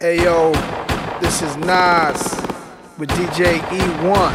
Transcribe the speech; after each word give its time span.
Hey 0.00 0.22
yo, 0.22 0.52
this 1.20 1.42
is 1.42 1.56
Nas 1.56 2.22
with 2.98 3.08
DJ 3.08 3.58
E1. 3.58 4.32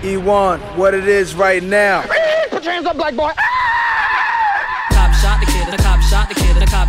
E1, 0.00 0.76
what 0.78 0.94
it 0.94 1.06
is 1.06 1.34
right 1.34 1.62
now. 1.62 2.06
Put 2.48 2.64
your 2.64 2.72
hands 2.72 2.86
up, 2.86 2.96
black 2.96 3.14
boy. 3.14 3.30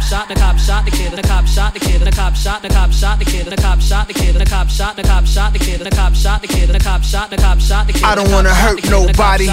Shot, 0.05 0.27
the 0.27 0.35
cop 0.35 0.57
shot 0.57 0.85
the 0.85 0.91
kid, 0.91 1.11
the 1.11 1.23
cop 1.23 1.45
shot 1.47 1.73
the 1.73 1.79
kid, 1.79 2.01
the 2.01 2.11
cop 2.11 2.35
shot, 2.35 2.61
the 2.61 2.69
cop 2.69 2.91
shot 2.91 3.17
the 3.17 3.25
kid, 3.25 3.45
the 3.47 3.55
cop 3.57 3.81
shot 3.81 4.07
the 4.07 4.13
kid, 4.13 4.35
the 4.35 4.45
cop 4.45 4.69
shot, 4.69 4.95
the 4.95 5.03
cop 5.03 5.25
shot 5.25 5.53
the 5.53 5.59
kid, 5.59 5.81
the 5.81 5.89
cop 5.89 6.13
shot 6.13 6.41
the 6.41 6.47
kid, 6.47 6.69
the 6.69 6.79
cop 6.79 7.03
shot, 7.03 7.29
the 7.29 7.37
cop 7.37 7.59
shot 7.59 7.87
the 7.87 7.93
kid. 7.93 8.03
I 8.03 8.13
don't 8.13 8.31
wanna 8.31 8.53
hurt 8.53 8.85
nobody. 8.89 9.49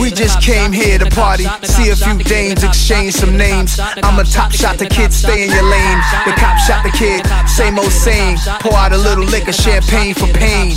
We 0.00 0.10
just 0.10 0.40
came 0.40 0.72
here 0.72 0.98
to 0.98 1.10
party, 1.10 1.44
see 1.64 1.90
a 1.90 1.96
few 1.96 2.18
dames, 2.24 2.64
exchange 2.64 3.14
some 3.14 3.36
names. 3.36 3.78
I'm 3.78 4.18
a 4.18 4.24
top 4.24 4.52
shot 4.52 4.78
the 4.78 4.86
kid, 4.86 5.12
stay 5.12 5.44
in 5.44 5.50
your 5.50 5.64
lane. 5.64 5.98
The 6.24 6.32
cop 6.32 6.56
shot 6.58 6.82
the 6.82 6.90
kid, 6.90 7.26
same 7.46 7.78
old 7.78 7.92
same. 7.92 8.38
Pour 8.60 8.72
out 8.72 8.92
a 8.92 8.98
little 8.98 9.24
liquor, 9.24 9.52
champagne 9.52 10.14
for 10.14 10.28
pain. 10.28 10.72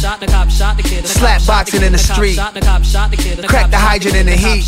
Slap 1.05 1.45
boxing 1.47 1.83
in 1.83 1.93
the 1.93 1.97
street, 1.97 2.37
crack 3.47 3.71
the 3.71 3.77
hydrant 3.77 4.17
in 4.17 4.25
the 4.25 4.35
heat. 4.35 4.67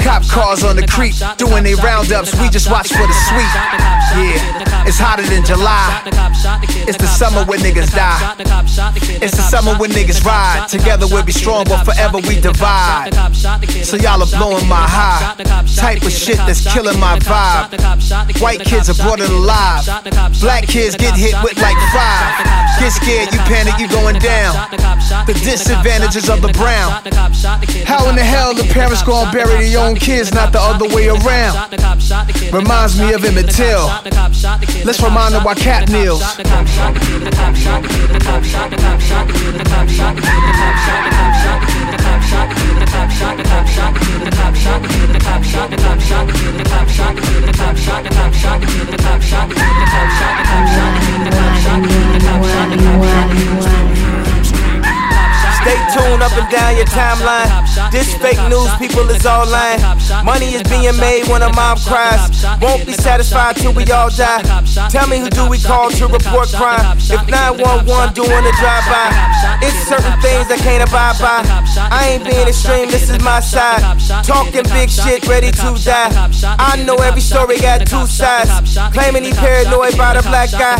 Cop 0.00 0.22
cars 0.28 0.62
on 0.62 0.76
the 0.76 0.86
creek, 0.86 1.14
doing 1.38 1.64
they 1.64 1.74
roundups. 1.74 2.34
We 2.40 2.48
just 2.50 2.70
watch 2.70 2.97
for 2.98 3.06
the 3.06 3.14
sweet. 3.30 3.52
Yeah, 4.18 4.88
it's 4.88 4.98
hotter 4.98 5.22
than 5.22 5.44
July. 5.44 6.02
It's 6.88 6.98
the 6.98 7.06
summer 7.06 7.44
when 7.44 7.60
niggas 7.60 7.94
die. 7.94 8.34
It's 9.22 9.36
the 9.36 9.46
summer 9.46 9.78
when 9.78 9.90
niggas 9.90 10.24
ride. 10.24 10.66
Together 10.68 11.06
we'll 11.06 11.24
be 11.24 11.32
strong, 11.32 11.64
but 11.64 11.84
forever 11.84 12.18
we 12.18 12.40
divide. 12.40 13.14
So 13.84 13.96
y'all 13.96 14.22
are 14.22 14.32
blowing 14.34 14.66
my 14.66 14.82
high. 14.82 15.36
Type 15.76 16.02
of 16.02 16.10
shit 16.10 16.38
that's 16.38 16.66
killing 16.72 16.98
my 16.98 17.18
vibe. 17.20 17.70
White 18.40 18.64
kids 18.64 18.90
are 18.90 18.98
brought 18.98 19.20
in 19.20 19.30
alive. 19.30 19.86
Black 20.40 20.66
kids 20.66 20.96
get 20.96 21.14
hit 21.14 21.34
with 21.44 21.60
like 21.62 21.78
five. 21.94 22.42
Get 22.80 22.92
scared, 22.92 23.32
you 23.32 23.38
panic, 23.46 23.78
you 23.78 23.88
going 23.88 24.18
down. 24.18 24.54
The 25.26 25.34
disadvantages 25.34 26.28
of 26.28 26.42
the 26.42 26.52
brown. 26.52 26.90
How 27.84 28.08
in 28.08 28.16
the 28.16 28.24
hell 28.24 28.54
the 28.54 28.64
parents 28.72 29.02
gonna 29.02 29.30
bury 29.30 29.68
their 29.68 29.78
own 29.84 29.94
kids, 29.94 30.32
not 30.32 30.52
the 30.52 30.60
other 30.60 30.88
way 30.88 31.08
around? 31.08 31.70
Reminds 32.52 32.87
me 32.96 33.12
of 33.12 33.24
Emmett 33.24 33.50
Till. 33.50 33.86
Let's 34.84 35.02
remind 35.02 35.34
them 35.34 35.42
why 35.44 35.54
Kap 35.54 35.88
kneels. 35.88 36.22
Stay 55.68 56.00
tuned 56.00 56.22
up 56.22 56.32
and 56.32 56.48
down 56.48 56.76
your 56.80 56.86
timeline. 56.86 57.52
This 57.92 58.16
fake 58.16 58.40
news, 58.48 58.72
people 58.80 59.04
is 59.10 59.26
all 59.26 59.44
lying. 59.46 59.84
Money 60.24 60.56
is 60.56 60.62
being 60.64 60.96
made 60.96 61.28
when 61.28 61.42
a 61.42 61.52
mom 61.52 61.76
cries. 61.84 62.24
Won't 62.62 62.86
be 62.86 62.94
satisfied 62.94 63.56
till 63.56 63.74
we 63.74 63.84
all 63.92 64.08
die. 64.08 64.40
Tell 64.88 65.06
me 65.06 65.18
who 65.18 65.28
do 65.28 65.46
we 65.46 65.58
call 65.58 65.90
to 65.90 66.06
report 66.06 66.48
crime? 66.56 66.96
If 66.96 67.20
911 67.28 68.14
doing 68.16 68.44
a 68.48 68.52
drive-by, 68.56 69.12
it's 69.62 69.78
certain 69.88 70.14
things 70.20 70.50
I 70.50 70.58
can't 70.58 70.82
abide 70.82 71.18
by. 71.18 71.42
I 71.90 72.14
ain't 72.14 72.24
being 72.24 72.46
extreme, 72.46 72.90
this 72.90 73.10
is 73.10 73.22
my 73.22 73.40
side. 73.40 73.82
Talking 74.24 74.64
big 74.74 74.90
shit, 74.90 75.26
ready 75.26 75.50
to 75.50 75.68
die. 75.82 76.10
I 76.58 76.82
know 76.84 76.96
every 76.96 77.20
story 77.20 77.58
got 77.58 77.86
two 77.86 78.06
sides. 78.06 78.50
Claiming 78.92 79.24
he 79.24 79.32
paranoid 79.32 79.96
by 79.96 80.14
the 80.14 80.22
black 80.22 80.50
guy. 80.50 80.76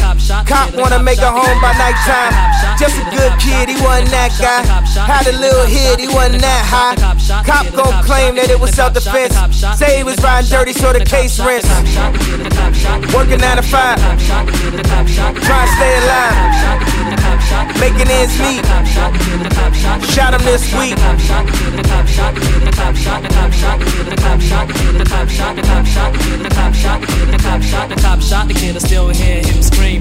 Cop 0.47 0.75
wanna 0.75 1.03
make 1.03 1.19
a 1.19 1.31
home 1.31 1.59
by 1.61 1.73
nighttime. 1.75 2.33
Just 2.79 2.99
a 3.01 3.05
good 3.11 3.33
kid, 3.41 3.69
he 3.69 3.77
wasn't 3.83 4.11
that 4.11 4.33
guy. 4.39 4.63
Had 5.07 5.27
a 5.27 5.37
little 5.37 5.67
hit, 5.67 5.99
he 6.01 6.09
wasn't 6.09 6.43
that 6.43 6.65
high. 6.65 6.97
Cop 7.45 7.67
gon' 7.75 8.03
claim 8.05 8.37
that 8.37 8.51
it 8.51 8.61
was 8.61 8.71
self 8.71 8.95
defense. 8.95 9.35
Say 9.79 9.99
he 9.99 10.05
was 10.05 10.17
riding 10.23 10.51
dirty, 10.51 10.73
so 10.73 10.93
the 10.93 11.05
case 11.05 11.39
rents. 11.41 11.69
Working 13.15 13.41
9 13.41 13.57
to 13.57 13.63
5. 13.63 13.99
Trying 14.29 15.67
to 15.67 15.73
stay 15.75 15.93
alive. 15.99 16.37
Making 17.81 18.11
ends 18.11 18.39
meet. 18.39 18.68
Shot 20.15 20.35
him 20.35 20.43
this 20.45 20.73
week. 20.75 20.99
Shot 20.99 21.47
the 21.47 21.83
top 21.83 22.07
shot 22.07 22.35
the 22.35 22.71
top 22.71 22.95
shot 22.97 23.23
the 23.23 23.29
top 23.29 23.53
shot 23.53 23.79
the 27.89 27.97
cop 27.97 28.21
shot 28.21 28.49
the 28.49 28.55
kid, 28.55 28.77
I 28.77 28.79
still 28.79 29.09
hear 29.09 29.43
him 29.43 29.63
scream. 29.63 30.01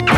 I 0.00 0.17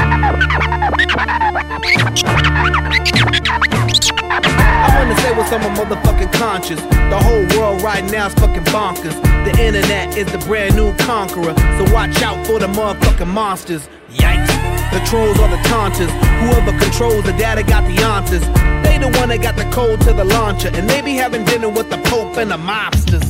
on 5.53 5.61
my 5.61 5.69
motherfucking 5.75 6.33
conscience. 6.33 6.81
The 6.83 7.19
whole 7.19 7.47
world 7.59 7.83
right 7.83 8.05
now 8.11 8.27
is 8.27 8.35
fucking 8.35 8.65
bonkers. 8.65 9.15
The 9.45 9.51
internet 9.63 10.17
is 10.17 10.31
the 10.31 10.39
brand 10.39 10.77
new 10.77 10.97
conqueror. 10.99 11.55
So 11.79 11.93
watch 11.93 12.23
out 12.23 12.47
for 12.47 12.59
the 12.59 12.67
motherfucking 12.69 13.29
monsters. 13.29 13.89
Yikes. 14.11 14.51
The 14.93 15.01
trolls 15.07 15.39
are 15.39 15.49
the 15.49 15.63
taunters. 15.69 16.11
Whoever 16.43 16.79
controls 16.79 17.25
the 17.25 17.33
data 17.33 17.63
got 17.63 17.85
the 17.85 18.03
answers. 18.03 18.43
They 18.85 18.99
the 18.99 19.11
one 19.19 19.29
that 19.31 19.41
got 19.43 19.57
the 19.57 19.69
code 19.71 20.01
to 20.03 20.13
the 20.13 20.25
launcher. 20.25 20.69
And 20.73 20.89
they 20.89 21.01
be 21.01 21.15
having 21.15 21.45
dinner 21.45 21.69
with 21.69 21.91
the 21.91 21.99
Pope 22.11 22.37
and 22.37 22.51
the 22.51 22.57
mobsters. 22.57 23.27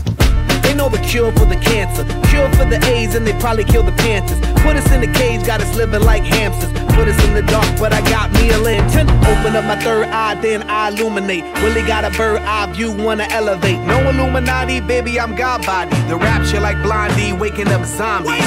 They 0.63 0.75
know 0.75 0.89
the 0.89 0.99
cure 0.99 1.33
for 1.33 1.47
the 1.47 1.57
cancer, 1.57 2.05
cure 2.29 2.49
for 2.53 2.65
the 2.65 2.81
AIDS, 2.87 3.15
and 3.15 3.27
they 3.27 3.33
probably 3.41 3.65
kill 3.65 3.83
the 3.83 3.93
Panthers. 3.93 4.39
Put 4.63 4.77
us 4.77 4.91
in 4.93 5.01
the 5.01 5.19
cage, 5.19 5.45
got 5.47 5.61
us 5.61 5.75
living 5.75 6.03
like 6.03 6.23
hamsters. 6.23 6.71
Put 6.95 7.09
us 7.09 7.25
in 7.27 7.35
the 7.35 7.43
dark, 7.43 7.67
but 7.79 7.93
I 7.93 8.01
got 8.11 8.33
me 8.33 8.51
a 8.51 8.59
lantern. 8.59 9.09
Open 9.31 9.57
up 9.57 9.65
my 9.65 9.77
third 9.81 10.09
eye, 10.09 10.35
then 10.41 10.69
I 10.69 10.89
illuminate. 10.89 11.45
Really 11.63 11.83
got 11.87 12.05
a 12.05 12.11
bird 12.17 12.43
eye 12.43 12.71
view, 12.73 12.93
wanna 12.93 13.27
elevate. 13.31 13.79
No 13.81 13.99
Illuminati, 14.11 14.81
baby, 14.81 15.19
I'm 15.19 15.35
God 15.35 15.65
body. 15.65 15.91
The 16.09 16.17
rapture 16.17 16.61
like 16.61 16.81
Blondie, 16.83 17.33
waking 17.33 17.69
up 17.69 17.85
zombies. 17.85 18.31
Wake 18.31 18.45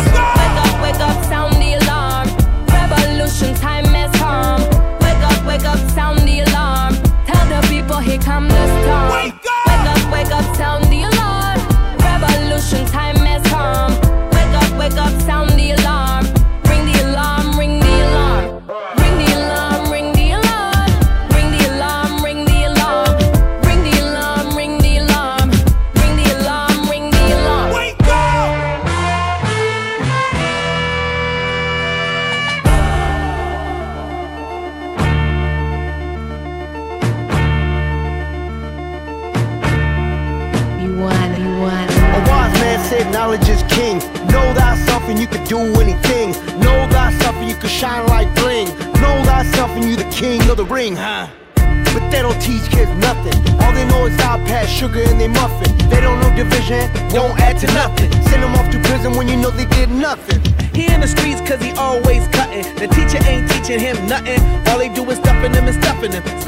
up, 0.65 0.83
wake 0.83 1.01
up, 1.01 1.23
sound 1.25 1.55
the 1.55 1.73
alarm. 1.81 2.27
Revolution 2.67 3.55
time 3.55 3.85
has 3.85 4.11
come. 4.17 4.61
Wake 4.99 5.23
up, 5.31 5.45
wake 5.45 5.65
up, 5.65 5.79
sound 5.91 6.19
the 6.19 6.41
alarm. 6.41 6.93
Tell 7.25 7.45
the 7.47 7.67
people 7.67 7.97
here 7.97 8.19
come 8.19 8.47
the 8.47 8.65
storm. 8.83 9.11
Wake 9.11 9.42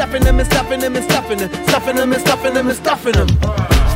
stuffing 0.05 0.23
them 0.23 0.39
and 0.39 0.51
stuffing 0.51 0.79
them 0.79 0.95
and 0.95 1.03
stuffing 1.05 1.37
them, 1.39 1.49
Stuffing 1.65 1.97
him 1.97 2.13
and 2.13 2.21
stuffing 2.21 2.53
them 2.53 2.67
and 2.67 2.77
stuffing 2.77 3.15
him. 3.15 3.27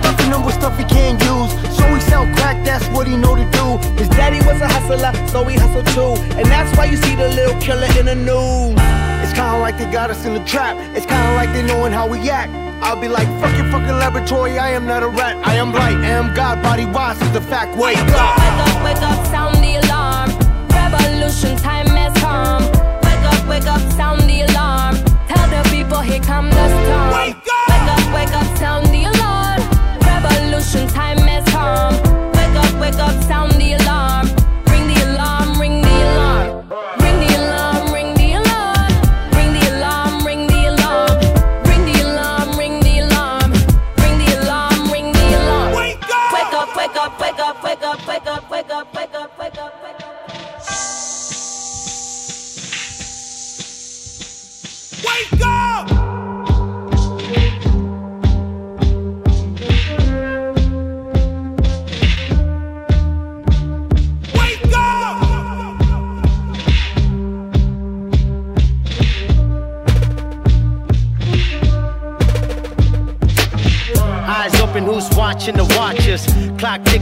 Stuffing 0.01 0.31
them 0.31 0.43
with 0.43 0.55
stuff 0.55 0.75
he 0.77 0.83
can't 0.85 1.21
use. 1.21 1.51
So 1.77 1.85
he 1.93 2.01
sell 2.01 2.25
crack, 2.35 2.65
that's 2.65 2.85
what 2.87 3.05
he 3.07 3.15
know 3.15 3.35
to 3.35 3.45
do. 3.51 3.77
His 3.99 4.09
daddy 4.09 4.39
was 4.47 4.59
a 4.59 4.67
hustler, 4.67 5.13
so 5.27 5.43
he 5.43 5.55
hustled 5.55 5.85
too. 5.93 6.19
And 6.33 6.47
that's 6.47 6.75
why 6.75 6.85
you 6.85 6.97
see 6.97 7.15
the 7.15 7.29
little 7.29 7.59
killer 7.61 7.87
in 7.99 8.07
the 8.07 8.15
news. 8.15 8.73
It's 9.21 9.33
kinda 9.33 9.59
like 9.59 9.77
they 9.77 9.85
got 9.91 10.09
us 10.09 10.25
in 10.25 10.33
the 10.33 10.43
trap. 10.45 10.77
It's 10.95 11.05
kinda 11.05 11.35
like 11.35 11.53
they 11.53 11.61
knowing 11.61 11.93
how 11.93 12.07
we 12.07 12.17
act. 12.29 12.51
I'll 12.81 12.99
be 12.99 13.07
like, 13.07 13.27
fuck 13.39 13.55
your 13.55 13.69
fucking 13.69 13.99
laboratory, 14.01 14.57
I 14.57 14.69
am 14.69 14.87
not 14.87 15.03
a 15.03 15.09
rat. 15.09 15.35
I 15.45 15.55
am 15.55 15.71
light, 15.73 15.97
I 15.97 16.09
am 16.09 16.33
God, 16.33 16.63
body 16.63 16.85
wise 16.85 17.21
is 17.21 17.31
the 17.33 17.41
fact. 17.41 17.77
Wake 17.77 17.97
up! 17.97 18.37
Wake 18.41 18.61
up, 18.65 18.83
wake 18.83 19.03
up, 19.11 19.19
sound 19.27 19.55
the 19.57 19.75
alarm. 19.83 20.29
Revolution 20.73 21.55
time 21.57 21.87
has 21.87 22.13
come. 22.17 22.63
Wake 23.05 23.25
up, 23.31 23.47
wake 23.47 23.67
up, 23.67 23.81
sound 23.91 24.21
the 24.21 24.41
alarm. 24.41 25.08
Tell 25.29 25.47
the 25.53 25.61
people 25.69 26.01
here 26.09 26.19
come 26.19 26.49
the 26.49 26.65
storm. 26.83 27.09
Wake 27.13 27.47
up, 27.57 27.69
wake 27.71 27.89
up, 27.95 28.05
wake 28.17 28.35
up, 28.41 28.57
sound 28.57 28.85
the 28.87 29.03
alarm. 29.11 29.61
Revolution 30.11 30.87
time 30.87 31.19
has 31.31 31.45
come. 31.55 31.95
Wake 32.37 32.55
up, 32.63 32.71
wake 32.81 32.99
up, 33.07 33.15
sound 33.23 33.38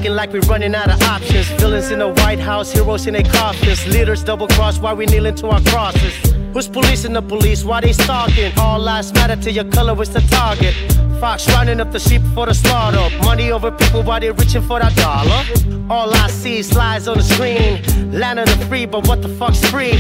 Like 0.06 0.32
we're 0.32 0.40
running 0.42 0.74
out 0.74 0.90
of 0.90 1.02
options. 1.04 1.48
Villains 1.60 1.92
in 1.92 2.00
the 2.00 2.08
White 2.08 2.40
House, 2.40 2.72
heroes 2.72 3.06
in 3.08 3.14
their 3.14 3.24
coffins. 3.24 3.86
Leaders 3.88 4.24
double 4.24 4.48
cross 4.48 4.80
while 4.80 4.96
we 4.96 5.06
kneeling 5.06 5.36
to 5.36 5.48
our 5.48 5.62
crosses. 5.62 6.14
Who's 6.54 6.68
policing 6.68 7.14
the 7.14 7.22
police? 7.22 7.64
Why 7.64 7.82
they 7.82 7.94
stalking? 7.94 8.52
All 8.58 8.80
lives 8.80 9.14
matter 9.14 9.36
to 9.36 9.52
your 9.52 9.66
color 9.66 10.02
is 10.02 10.10
the 10.10 10.22
target. 10.22 10.74
Fox 11.20 11.48
rounding 11.50 11.80
up 11.80 11.92
the 11.92 12.00
sheep 12.00 12.22
for 12.34 12.46
the 12.46 12.54
slaughter. 12.54 13.16
Money 13.24 13.52
over 13.52 13.70
people 13.70 14.02
while 14.02 14.20
they 14.20 14.32
reaching 14.32 14.64
for 14.64 14.80
that 14.80 14.96
dollar. 14.96 15.44
All 15.90 16.14
I 16.14 16.30
see 16.30 16.58
is 16.58 16.74
lies 16.76 17.08
on 17.08 17.18
the 17.18 17.24
screen. 17.24 17.84
Land 18.12 18.40
of 18.40 18.48
the 18.48 18.66
free, 18.66 18.86
but 18.86 19.08
what 19.08 19.22
the 19.22 19.30
fuck's 19.30 19.64
free? 19.70 20.00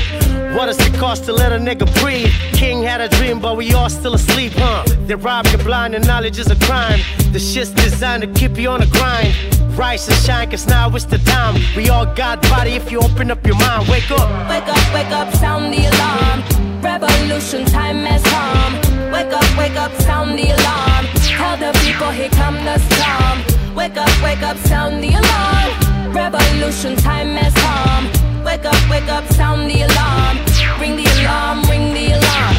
What 0.55 0.65
does 0.65 0.79
it 0.79 0.93
cost 0.95 1.25
to 1.25 1.33
let 1.33 1.51
a 1.51 1.57
nigga 1.57 1.85
breathe? 2.01 2.31
King 2.53 2.81
had 2.81 3.01
a 3.01 3.09
dream, 3.09 3.39
but 3.39 3.55
we 3.57 3.73
all 3.73 3.89
still 3.89 4.15
asleep, 4.15 4.53
huh? 4.55 4.83
They 5.05 5.15
rob 5.15 5.45
you 5.47 5.57
blind 5.59 5.95
and 5.95 6.07
knowledge 6.07 6.39
is 6.39 6.49
a 6.49 6.55
crime. 6.65 7.01
The 7.33 7.39
shit's 7.39 7.71
designed 7.71 8.23
to 8.23 8.27
keep 8.39 8.57
you 8.57 8.69
on 8.69 8.79
the 8.79 8.87
grind. 8.87 9.56
Rise 9.77 10.07
and 10.07 10.17
shine, 10.17 10.49
cause 10.49 10.65
now 10.65 10.89
it's 10.95 11.05
the 11.05 11.19
time. 11.19 11.61
We 11.75 11.87
all 11.89 12.07
got 12.15 12.41
body 12.49 12.71
if 12.71 12.91
you 12.91 12.99
open 12.99 13.29
up 13.29 13.45
your 13.45 13.55
mind. 13.57 13.87
Wake 13.87 14.09
up. 14.09 14.49
Wake 14.49 14.67
up, 14.67 14.93
wake 14.93 15.11
up, 15.11 15.31
sound 15.35 15.71
the 15.71 15.85
alarm. 15.85 16.41
Revolution 16.81 17.63
time 17.65 18.03
has 18.05 18.23
come. 18.23 18.73
Wake 19.11 19.31
up, 19.31 19.45
wake 19.55 19.77
up, 19.77 19.93
sound 20.01 20.31
the 20.31 20.49
alarm. 20.49 21.05
Tell 21.21 21.57
the 21.57 21.77
people 21.85 22.09
here 22.09 22.29
come 22.29 22.55
the 22.65 22.79
storm. 22.89 23.75
Wake 23.75 23.97
up, 23.97 24.09
wake 24.23 24.41
up, 24.41 24.57
sound 24.65 25.03
the 25.03 25.13
alarm. 25.13 26.11
Revolution 26.11 26.95
time 26.95 27.37
has 27.37 27.53
come. 27.53 28.05
Wake 28.43 28.65
up, 28.65 28.89
wake 28.89 29.07
up, 29.09 29.25
sound 29.33 29.69
the 29.69 29.83
alarm. 29.83 30.37
Ring 30.81 30.95
the 30.97 31.05
alarm, 31.21 31.61
ring 31.69 31.93
the 31.93 32.17
alarm. 32.17 32.55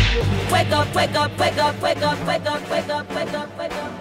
Wake 0.53 0.71
up, 0.71 0.95
wake 0.95 1.17
up, 1.17 1.37
wake 1.37 1.59
up, 1.59 1.83
wake 1.83 2.01
up, 2.01 2.27
wake 2.29 2.47
up, 2.47 2.71
wake 2.71 2.89
up, 2.89 3.11
wake 3.11 3.35
up, 3.35 3.59
wake 3.59 3.73
up, 3.73 3.98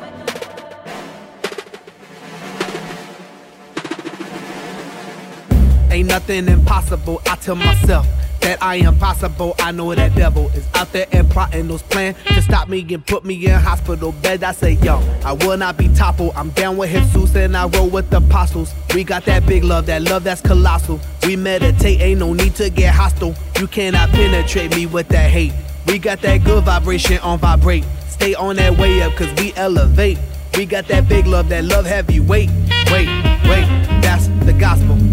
Ain't 5.90 6.10
nothing 6.10 6.48
impossible, 6.48 7.22
I 7.26 7.36
tell 7.36 7.56
myself 7.56 8.06
that 8.42 8.62
I 8.62 8.76
am 8.78 8.98
possible. 8.98 9.56
I 9.60 9.72
know 9.72 9.94
that 9.94 10.16
devil 10.16 10.50
is 10.50 10.66
out 10.74 10.92
there 10.92 11.08
and 11.12 11.30
plotting 11.30 11.68
those 11.68 11.82
plans 11.84 12.18
to 12.28 12.42
stop 12.42 12.70
me 12.70 12.86
and 12.94 13.06
put 13.06 13.26
me 13.26 13.46
in 13.46 13.54
hospital 13.54 14.12
bed. 14.12 14.44
I 14.44 14.52
say, 14.52 14.74
yo, 14.74 15.00
I 15.24 15.34
will 15.34 15.58
not 15.58 15.78
be 15.78 15.88
toppled. 15.90 16.34
I'm 16.36 16.50
down 16.52 16.78
with 16.78 16.90
Jesus 16.92 17.36
and 17.36 17.56
I 17.56 17.68
roll 17.68 17.90
with 17.90 18.10
the 18.10 18.18
apostles. 18.18 18.74
We 18.94 19.04
got 19.04 19.26
that 19.26 19.46
big 19.46 19.64
love, 19.64 19.86
that 19.88 20.02
love 20.02 20.24
that's 20.24 20.42
colossal. 20.42 21.00
We 21.24 21.36
meditate, 21.36 22.02
ain't 22.02 22.20
no 22.20 22.34
need 22.34 22.56
to 22.56 22.70
get 22.70 22.94
hostile. 22.94 23.36
You 23.60 23.68
cannot 23.68 24.10
penetrate 24.12 24.76
me 24.76 24.86
with 24.86 25.08
that 25.10 25.30
hate. 25.30 25.54
We 25.88 26.00
got 26.00 26.22
that 26.22 26.44
good 26.44 26.64
vibration 26.66 27.18
on 27.20 27.40
vibrate. 27.40 27.86
Stay 28.10 28.34
on 28.36 28.56
that 28.58 28.78
way 28.78 29.02
up, 29.02 29.14
cause 29.16 29.34
we 29.38 29.54
elevate. 29.56 30.18
We 30.56 30.66
got 30.66 30.88
that 30.88 31.08
big 31.08 31.28
love, 31.28 31.50
that 31.50 31.66
love 31.66 31.86
heavyweight. 31.86 32.50
Wait, 32.92 33.08
wait, 33.44 33.68
that's 34.02 34.28
the 34.46 34.56
gospel. 34.58 35.07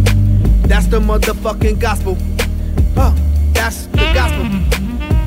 That's 0.67 0.87
the 0.87 0.99
motherfucking 0.99 1.79
gospel. 1.79 2.17
Oh, 2.97 3.15
that's 3.53 3.87
the 3.87 4.11
gospel. 4.15 4.45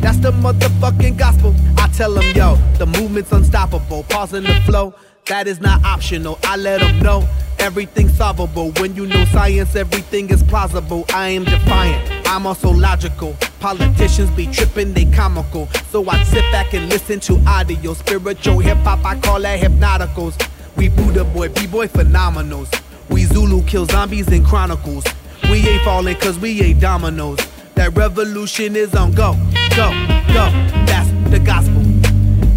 That's 0.02 0.18
the 0.18 0.32
motherfucking 0.32 1.18
gospel. 1.18 1.54
I 1.78 1.88
tell 1.90 2.14
them, 2.14 2.26
yo, 2.36 2.56
the 2.78 2.86
movement's 2.86 3.32
unstoppable. 3.32 4.04
Pausing 4.04 4.44
the 4.44 4.56
flow, 4.66 4.94
that 5.28 5.48
is 5.48 5.60
not 5.60 5.84
optional. 5.84 6.40
I 6.44 6.56
let 6.56 6.80
them 6.80 7.00
know 7.00 7.28
everything's 7.60 8.16
solvable. 8.18 8.72
When 8.74 8.96
you 8.96 9.06
know 9.06 9.26
science, 9.26 9.76
everything 9.76 10.30
is 10.30 10.42
plausible. 10.42 11.06
I 11.14 11.30
am 11.30 11.44
defiant, 11.44 12.28
I'm 12.28 12.48
also 12.48 12.72
logical. 12.72 13.36
Politicians 13.60 14.30
be 14.32 14.48
tripping, 14.48 14.94
they 14.94 15.06
comical. 15.06 15.68
So 15.92 16.08
I 16.10 16.24
sit 16.24 16.44
back 16.52 16.74
and 16.74 16.90
listen 16.90 17.20
to 17.22 17.42
audio. 17.48 17.94
Spiritual 17.94 18.60
hip 18.60 18.78
hop, 18.78 19.06
I 19.06 19.20
call 19.20 19.42
that 19.42 19.60
hypnoticals. 19.60 20.36
We 20.76 20.90
Buddha 20.90 21.24
boy, 21.26 21.50
B-boy 21.50 21.88
phenomenals. 21.88 22.70
We 23.10 23.24
Zulu 23.24 23.64
kill 23.64 23.86
zombies 23.86 24.28
in 24.30 24.44
chronicles. 24.44 25.04
We 25.50 25.68
ain't 25.68 25.84
falling 25.84 26.16
cause 26.18 26.38
we 26.38 26.62
ain't 26.62 26.82
dominoes. 26.82 27.40
That 27.76 27.96
revolution 27.96 28.76
is 28.76 28.94
on 28.96 29.14
go, 29.14 29.34
go, 29.76 29.92
go. 30.34 30.52
That's 30.86 31.10
the 31.32 31.40
gospel. 31.40 31.82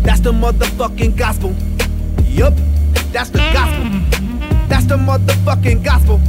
That's 0.02 0.20
the 0.20 0.32
motherfucking 0.32 1.16
gospel. 1.16 1.54
Yup, 2.24 2.54
that's 3.12 3.30
the 3.30 3.38
gospel. 3.52 3.84
That's 4.68 4.86
the 4.86 4.96
motherfucking 4.96 5.84
gospel. 5.84 6.20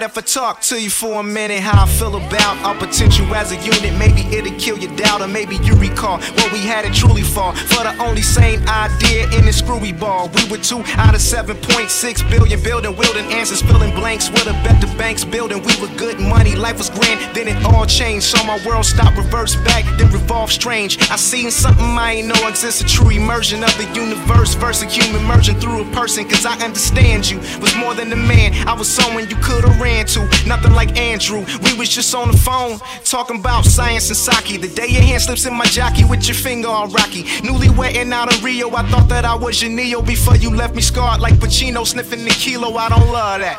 If 0.00 0.16
I 0.16 0.20
talk 0.20 0.60
to 0.70 0.80
you 0.80 0.90
for 0.90 1.20
a 1.20 1.22
minute? 1.24 1.58
How 1.60 1.82
I 1.82 1.86
feel 1.86 2.14
about 2.14 2.56
our 2.64 2.74
potential 2.76 3.26
as 3.34 3.50
a 3.50 3.56
unit? 3.56 3.98
Maybe 3.98 4.22
it'll 4.34 4.56
kill 4.58 4.78
your 4.78 4.94
doubt, 4.96 5.22
or 5.22 5.26
maybe 5.26 5.56
you 5.56 5.74
recall 5.74 6.18
what 6.18 6.52
we 6.52 6.60
had 6.60 6.84
it 6.84 6.94
truly 6.94 7.22
for. 7.22 7.52
For 7.54 7.82
the 7.82 7.96
only 8.00 8.22
sane 8.22 8.66
idea 8.68 9.24
in 9.36 9.44
this 9.44 9.58
screwy 9.58 9.92
ball. 9.92 10.30
We 10.34 10.48
were 10.48 10.58
two 10.58 10.82
out 10.94 11.14
of 11.14 11.20
7.6 11.20 12.30
billion, 12.30 12.62
building, 12.62 12.96
wielding 12.96 13.26
answers, 13.32 13.60
filling 13.60 13.92
blanks 13.94 14.30
with 14.30 14.46
a 14.46 14.52
bet 14.62 14.80
the 14.80 14.86
banks 14.96 15.24
building. 15.24 15.62
We 15.62 15.74
were 15.80 15.92
good 15.96 16.20
money, 16.20 16.54
life 16.54 16.78
was 16.78 16.90
grand, 16.90 17.18
then 17.34 17.48
it 17.48 17.62
all 17.64 17.84
changed. 17.84 18.26
So 18.26 18.42
my 18.44 18.58
world 18.64 18.86
stopped, 18.86 19.16
reverse 19.16 19.56
back, 19.56 19.84
then 19.98 20.10
revolve 20.12 20.52
strange. 20.52 20.98
I 21.10 21.16
seen 21.16 21.50
something 21.50 21.84
I 21.84 22.12
ain't 22.14 22.28
know 22.28 22.48
exists, 22.48 22.82
a 22.82 22.86
true 22.86 23.10
immersion 23.10 23.64
of 23.64 23.76
the 23.76 23.88
universe 23.94 24.54
versus 24.54 24.94
human 24.94 25.24
merging 25.24 25.58
through 25.58 25.82
a 25.82 25.90
person. 25.92 26.28
Cause 26.28 26.46
I 26.46 26.56
understand 26.64 27.28
you 27.28 27.38
was 27.60 27.74
more 27.76 27.94
than 27.94 28.12
a 28.12 28.16
man. 28.16 28.54
I 28.68 28.74
was 28.74 28.88
someone 28.88 29.28
you 29.28 29.36
could've 29.36 29.80
ran 29.88 30.06
to, 30.06 30.20
nothing 30.46 30.72
like 30.72 30.96
Andrew. 30.98 31.44
We 31.64 31.72
was 31.78 31.88
just 31.88 32.14
on 32.14 32.30
the 32.30 32.36
phone, 32.36 32.78
talking 33.04 33.38
about 33.40 33.64
science 33.64 34.08
and 34.08 34.16
sake. 34.16 34.60
The 34.60 34.68
day 34.68 34.88
your 34.88 35.02
hand 35.02 35.22
slips 35.22 35.46
in 35.46 35.54
my 35.54 35.64
jockey 35.64 36.04
with 36.04 36.26
your 36.28 36.36
finger 36.36 36.68
on 36.68 36.92
Rocky. 36.92 37.24
Newly 37.42 37.70
wetting 37.70 38.12
out 38.12 38.32
of 38.32 38.44
Rio, 38.44 38.68
I 38.74 38.82
thought 38.90 39.08
that 39.08 39.24
I 39.24 39.34
was 39.34 39.62
your 39.62 39.70
Neo 39.70 40.02
before 40.02 40.36
you 40.36 40.50
left 40.54 40.74
me 40.74 40.82
scarred 40.82 41.20
like 41.20 41.34
Pacino 41.34 41.86
sniffing 41.86 42.24
the 42.24 42.30
kilo. 42.30 42.76
I 42.76 42.88
don't 42.88 43.10
love 43.12 43.40
that. 43.40 43.58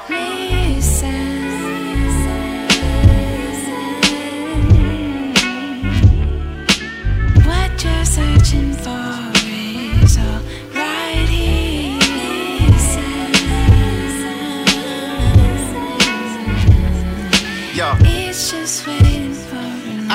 What 7.46 7.84
you're 7.84 8.06
searching 8.06 8.69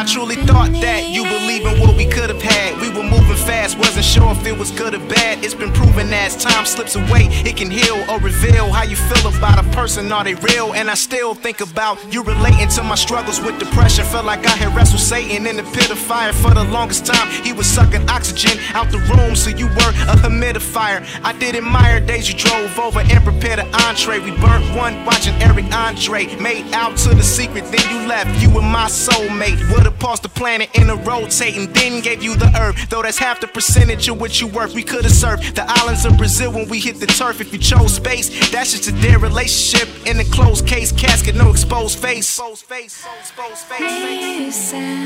I 0.04 0.06
truly 0.06 0.36
thought 0.36 0.70
that 0.84 1.08
you 1.08 1.24
believe 1.24 1.64
in 1.64 1.80
what 1.80 1.96
we 1.96 2.04
could 2.04 2.28
have 2.28 2.42
had. 2.42 2.78
We 2.78 2.90
were 2.90 3.08
moving 3.08 3.40
fast, 3.40 3.78
wasn't 3.78 4.04
sure 4.04 4.32
if 4.32 4.44
it 4.44 4.52
was 4.52 4.70
good 4.70 4.94
or 4.94 4.98
bad. 5.08 5.42
It's 5.42 5.54
been 5.54 5.72
proven 5.72 6.12
as 6.12 6.36
time 6.36 6.66
slips 6.66 6.94
away, 6.94 7.32
it 7.48 7.56
can 7.56 7.70
heal 7.70 8.04
or 8.10 8.20
reveal 8.20 8.70
how 8.70 8.82
you 8.84 8.96
feel 8.96 9.32
about 9.32 9.64
a 9.64 9.66
person. 9.70 10.12
Are 10.12 10.22
they 10.22 10.34
real? 10.34 10.74
And 10.74 10.90
I 10.90 10.94
still 10.94 11.34
think 11.34 11.62
about 11.62 11.96
you 12.12 12.22
relating 12.22 12.68
to 12.76 12.82
my 12.82 12.96
struggles 12.96 13.40
with 13.40 13.58
depression. 13.58 14.04
Felt 14.04 14.26
like 14.26 14.44
I 14.44 14.50
had 14.50 14.76
wrestled 14.76 15.00
Satan 15.00 15.46
in 15.46 15.56
the 15.56 15.62
pit 15.72 15.90
of 15.90 15.98
fire 15.98 16.34
for 16.34 16.52
the 16.52 16.64
longest 16.64 17.06
time. 17.06 17.26
He 17.42 17.54
was 17.54 17.66
sucking 17.66 18.06
oxygen 18.10 18.58
out 18.74 18.90
the 18.90 18.98
room, 19.08 19.34
so 19.34 19.48
you 19.48 19.68
were 19.68 19.92
a 20.12 20.16
humidifier. 20.20 21.00
I 21.24 21.32
did 21.32 21.56
admire 21.56 22.00
days 22.00 22.30
you 22.30 22.36
drove 22.36 22.78
over 22.78 23.00
and 23.00 23.24
prepared 23.24 23.58
an 23.58 23.74
entree. 23.86 24.18
We 24.18 24.32
burnt 24.36 24.68
one 24.76 25.02
watching 25.06 25.34
Eric 25.40 25.72
Andre. 25.72 26.26
Made 26.36 26.70
out 26.74 26.98
to 26.98 27.14
the 27.14 27.22
secret, 27.22 27.64
then 27.72 27.88
you 27.88 28.06
left. 28.06 28.28
You 28.42 28.50
were 28.50 28.60
my 28.60 28.88
soulmate. 28.88 29.58
Would've 29.72 29.93
paused 29.98 30.22
the 30.22 30.28
planet 30.28 30.70
in 30.74 30.90
a 30.90 30.96
rotating, 30.96 31.72
then 31.72 32.00
gave 32.00 32.22
you 32.22 32.36
the 32.36 32.50
earth. 32.60 32.88
Though 32.90 33.02
that's 33.02 33.18
half 33.18 33.40
the 33.40 33.46
percentage 33.46 34.08
of 34.08 34.20
what 34.20 34.40
you 34.40 34.46
worth. 34.46 34.74
We 34.74 34.82
could've 34.82 35.10
served 35.10 35.56
the 35.56 35.64
islands 35.66 36.04
of 36.04 36.16
Brazil 36.16 36.52
when 36.52 36.68
we 36.68 36.80
hit 36.80 37.00
the 37.00 37.06
turf. 37.06 37.40
If 37.40 37.52
you 37.52 37.58
chose 37.58 37.94
space, 37.94 38.50
that's 38.50 38.72
just 38.72 38.88
a 38.88 38.92
dead 39.00 39.22
relationship 39.22 39.88
in 40.06 40.20
a 40.20 40.24
closed 40.24 40.66
case 40.66 40.92
casket, 40.92 41.34
no 41.34 41.50
exposed 41.50 41.98
face. 41.98 42.28
Exposed 42.28 42.64
face, 42.64 43.06
exposed 43.20 43.64
face. 43.66 44.72
Listen. 44.72 45.04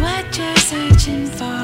What 0.00 0.38
you're 0.38 0.56
searching 0.56 1.26
for 1.26 1.57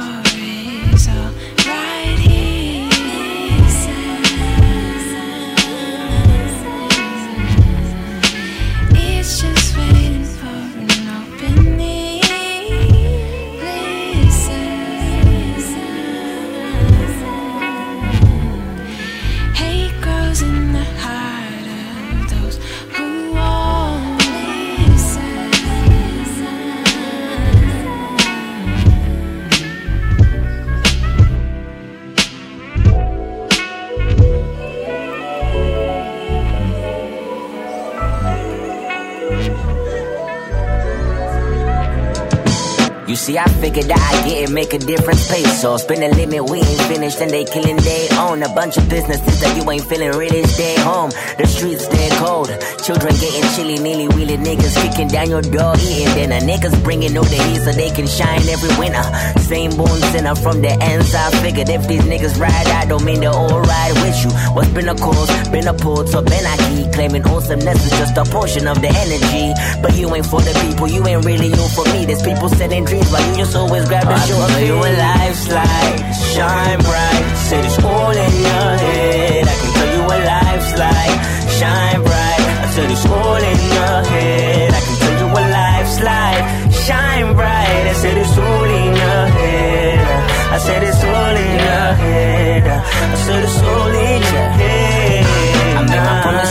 see, 43.75 43.93
I 43.93 44.34
figured 44.47 44.59
that 44.61 44.75
it, 44.75 44.75
make 44.75 44.75
a 44.75 44.79
difference, 44.79 45.29
pay 45.29 45.45
so 45.45 45.77
spin 45.77 46.01
the 46.01 46.09
limit, 46.17 46.51
we 46.51 46.59
ain't 46.59 46.83
finished, 46.83 47.21
and 47.21 47.31
they 47.31 47.45
killing 47.45 47.77
they 47.77 48.09
own 48.19 48.43
a 48.43 48.49
bunch 48.55 48.77
of 48.77 48.89
businesses 48.89 49.41
that 49.41 49.57
you 49.57 49.71
ain't 49.71 49.85
feeling 49.85 50.11
really 50.13 50.43
stay 50.45 50.77
home. 50.81 51.11
The 51.39 51.47
streets 51.47 51.85
stay 51.85 52.09
cold, 52.19 52.49
children 52.85 53.15
getting 53.17 53.47
chilly, 53.55 53.79
nearly 53.79 54.09
wheeling 54.09 54.45
niggas 54.45 54.75
kicking 54.83 55.09
down 55.09 55.31
your 55.31 55.43
door, 55.43 55.75
eating 55.81 56.15
dinner. 56.15 56.41
Niggas 56.41 56.83
bringing 56.83 57.17
all 57.17 57.25
the 57.25 57.41
heat 57.49 57.61
so 57.65 57.73
they 57.73 57.91
can 57.91 58.07
shine 58.07 58.43
every 58.49 58.73
winter. 58.79 59.05
Same 59.41 59.77
born 59.77 60.01
sinner 60.13 60.35
from 60.35 60.61
the 60.61 60.71
ends. 60.71 61.15
I 61.15 61.31
figured 61.43 61.69
if 61.69 61.87
these 61.89 62.03
niggas 62.03 62.39
ride, 62.39 62.69
I 62.69 62.87
don't 62.87 63.05
mean 63.05 63.21
they 63.21 63.27
all 63.27 63.61
ride 63.61 63.95
with 64.03 64.17
you. 64.25 64.31
What's 64.55 64.71
been 64.71 64.89
a 64.89 64.95
cause, 64.95 65.31
been 65.49 65.69
a 65.69 65.75
pull, 65.75 66.07
so 66.07 66.23
been 66.23 66.45
I 66.45 66.57
keep 66.69 66.93
claiming 66.93 67.25
awesomeness 67.27 67.85
is 67.85 67.93
just 67.99 68.17
a 68.17 68.25
portion 68.25 68.67
of 68.67 68.81
the 68.81 68.89
energy. 68.89 69.55
But 69.83 69.97
you 69.97 70.15
ain't 70.15 70.27
for 70.27 70.41
the 70.41 70.55
people, 70.67 70.89
you 70.89 71.07
ain't 71.07 71.25
really 71.25 71.49
you 71.49 71.67
for 71.75 71.85
me. 71.93 72.05
There's 72.05 72.23
people 72.23 72.49
selling 72.49 72.85
dreams 72.85 73.11
while 73.11 73.25
you 73.31 73.37
just 73.37 73.57
always 73.57 73.87
grab 73.89 74.05
the 74.05 74.17
show. 74.35 74.45
can 74.45 74.55
tell 74.55 74.67
you 74.67 74.77
what 74.77 74.95
life's 74.99 75.49
like, 75.49 75.99
shine 76.35 76.79
bright. 76.79 77.25
Said 77.49 77.65
it's 77.65 77.79
all 77.85 78.11
in 78.11 78.35
your 78.49 78.71
head. 78.85 79.45
I 79.47 79.55
can 79.61 79.73
tell 79.77 79.91
you 79.95 80.03
what 80.09 80.21
life's 80.25 80.73
like, 80.85 81.17
shine 81.59 82.03
bright. 82.03 82.45
I 82.65 82.69
said 82.75 82.91
it's 82.91 83.07
all 83.07 83.37
in 83.37 83.61
your 83.79 83.99
head. 84.13 84.71
I 84.75 84.81
can 84.87 84.97
tell 85.03 85.17
you 85.21 85.29
what 85.35 85.47
life's 85.51 86.01
like, 86.01 86.45
shine 86.87 87.35
bright. 87.35 87.85
I 87.87 87.95
said 88.03 88.17
it's 88.19 88.39
all 88.39 88.65
in 88.65 88.91
your 89.05 89.25
head. 89.39 90.07
I 90.55 90.59
said 90.59 90.83
it's 90.83 91.05
all 91.05 91.37
in 91.45 91.53
your 91.69 91.89
head. 92.03 92.63
I 92.67 93.17
said 93.27 93.45
it's 93.45 93.63
all 93.63 93.89
in 93.89 94.23
your 94.23 94.49
head. 94.49 94.54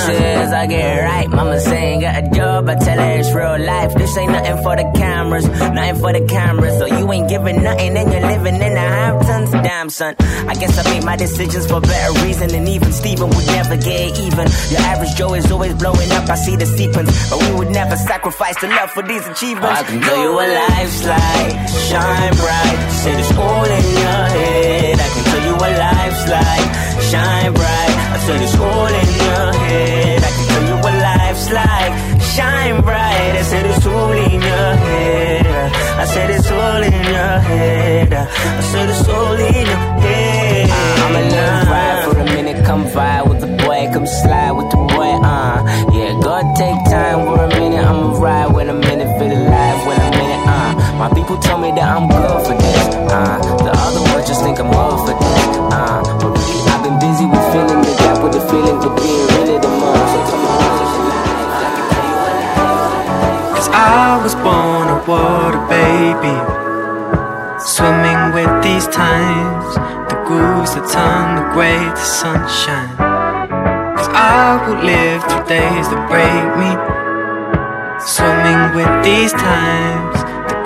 I 0.03 0.07
make 0.07 0.19
my 0.19 0.33
promises, 0.33 0.53
I 0.53 0.67
get 0.67 0.97
it 0.97 1.01
right. 1.01 1.29
Mama 1.29 1.59
saying 1.59 1.99
got 2.01 2.23
a 2.23 2.29
job, 2.29 2.69
I 2.69 2.75
tell 2.75 2.97
her 2.99 3.11
it's 3.19 3.33
real 3.33 3.59
life. 3.59 3.93
This 3.93 4.17
ain't 4.17 4.31
nothing 4.31 4.63
for 4.63 4.75
the 4.75 4.91
cameras, 4.95 5.47
nothing 5.47 5.95
for 5.95 6.13
the 6.13 6.25
cameras. 6.27 6.77
So 6.77 6.85
you 6.85 7.11
ain't 7.11 7.29
giving 7.29 7.63
nothing, 7.63 7.97
and 7.97 8.11
you're 8.11 8.21
living 8.21 8.55
in 8.55 8.73
the 8.73 8.87
Hamptons. 8.97 9.51
Damn, 9.51 9.89
son. 9.89 10.15
I 10.19 10.53
guess 10.55 10.77
I 10.77 10.83
made 10.91 11.03
my 11.03 11.15
decisions 11.15 11.67
for 11.67 11.79
better 11.81 12.13
reason, 12.25 12.53
and 12.53 12.67
even 12.67 12.91
Steven 12.91 13.29
would 13.29 13.47
never 13.47 13.77
get 13.77 14.19
even. 14.19 14.47
Your 14.71 14.81
average 14.81 15.15
Joe 15.15 15.33
is 15.33 15.51
always 15.51 15.73
blowing 15.75 16.11
up, 16.11 16.29
I 16.29 16.35
see 16.35 16.55
the 16.55 16.65
sequence. 16.65 17.09
But 17.29 17.39
we 17.41 17.55
would 17.55 17.71
never 17.71 17.95
sacrifice 17.95 18.59
the 18.61 18.67
love 18.67 18.91
for 18.91 19.03
these 19.03 19.25
achievements. 19.27 19.79
I 19.79 19.83
can 19.83 20.01
tell 20.01 20.21
you 20.23 20.33
what 20.33 20.49
life's 20.49 21.05
like, 21.05 21.53
shine 21.89 22.33
bright. 22.35 22.79
Say 23.01 23.19
it's 23.19 23.37
all 23.37 23.65
in 23.65 23.85
your 24.03 24.23
head. 24.37 24.99
I 24.99 25.09
can 25.13 25.23
tell 25.31 25.43
you 25.47 25.53
what 25.61 25.71
life's 25.77 26.27
like, 26.27 26.67
shine 27.11 27.53
bright. 27.53 27.92
I 28.13 28.17
said 28.25 28.41
it's 28.41 28.57
all 28.57 28.87
in 29.01 29.09
your 29.27 29.47
head. 29.63 30.19
I 30.23 30.29
can 30.35 30.45
tell 30.51 30.65
you 30.69 30.75
what 30.83 30.95
life's 31.09 31.47
like, 31.51 31.93
shine 32.35 32.81
bright. 32.81 33.33
I 33.41 33.43
said 33.51 33.65
it's 33.65 33.85
all 33.85 34.11
in 34.11 34.41
your 34.51 34.71
head. 34.85 35.45
I 36.03 36.05
said 36.05 36.29
it's 36.29 36.51
all 36.51 36.83
in 36.83 37.03
your 37.17 37.35
head. 37.49 38.13
I 38.13 38.61
said 38.71 38.89
it's 38.89 39.07
all 39.09 39.33
in 39.33 39.65
your 39.71 39.83
head. 40.05 40.69
I'ma 41.03 41.19
live 41.33 41.69
right 41.73 41.99
for 42.05 42.19
a 42.19 42.25
minute, 42.25 42.65
come 42.65 42.83
vibe 42.85 43.29
with 43.29 43.41
the 43.41 43.47
boy, 43.63 43.89
come 43.93 44.07
slide 44.07 44.51
with 44.51 44.69
the 44.71 44.77
boy, 44.77 45.11
uh. 45.23 45.63
Yeah, 45.93 46.11
God 46.21 46.45
take 46.55 46.79
time 46.93 47.19
for 47.25 47.43
a 47.43 47.47
minute, 47.59 47.83
I'ma 47.83 48.19
ride 48.19 48.53
when 48.53 48.69
a 48.69 48.73
minute, 48.73 49.09
feel 49.19 49.31
alive 49.31 49.79
when 49.87 49.99
a 49.99 50.11
minute, 50.17 50.43
uh. 50.47 50.97
My 51.01 51.09
people 51.13 51.37
tell 51.39 51.57
me 51.57 51.71
that 51.71 51.87
I'm 51.95 52.07
good 52.07 52.39
for 52.47 52.55
this, 52.61 52.95
uh. 53.11 53.37
The 53.65 53.71
other 53.85 54.01
ones 54.11 54.27
just 54.27 54.41
think 54.43 54.59
I'm 54.59 54.71
good 54.71 54.99
for 55.05 55.15
this, 55.21 55.57
uh. 55.77 56.01
But 56.21 56.29
really, 56.37 56.72
with 57.29 57.45
filling 57.53 57.81
the 57.81 57.93
gap 57.97 58.23
with 58.23 58.33
the 58.33 58.41
feeling 58.49 58.77
of 58.83 58.95
being 58.97 59.27
really 59.35 59.57
the. 59.59 59.69
So 59.69 60.19
come 60.29 60.45
on, 60.47 60.63
Cause 63.55 63.69
I 63.69 64.19
was 64.23 64.35
born 64.35 64.87
a 64.89 64.99
water 65.07 65.63
baby. 65.67 66.37
Swimming 67.59 68.33
with 68.35 68.51
these 68.63 68.87
times, 68.87 69.75
the 70.11 70.17
grooves 70.27 70.75
that 70.75 70.85
turn 70.91 71.35
the 71.39 71.45
gray 71.53 71.79
to 71.79 72.05
sunshine. 72.21 72.95
Cause 73.95 74.09
I 74.11 74.59
will 74.67 74.83
live 74.83 75.23
through 75.23 75.45
days 75.47 75.87
that 75.87 76.03
break 76.11 76.45
me. 76.59 76.71
Swimming 78.03 78.75
with 78.75 78.91
these 79.03 79.31
times, 79.31 80.19
the 80.19 80.22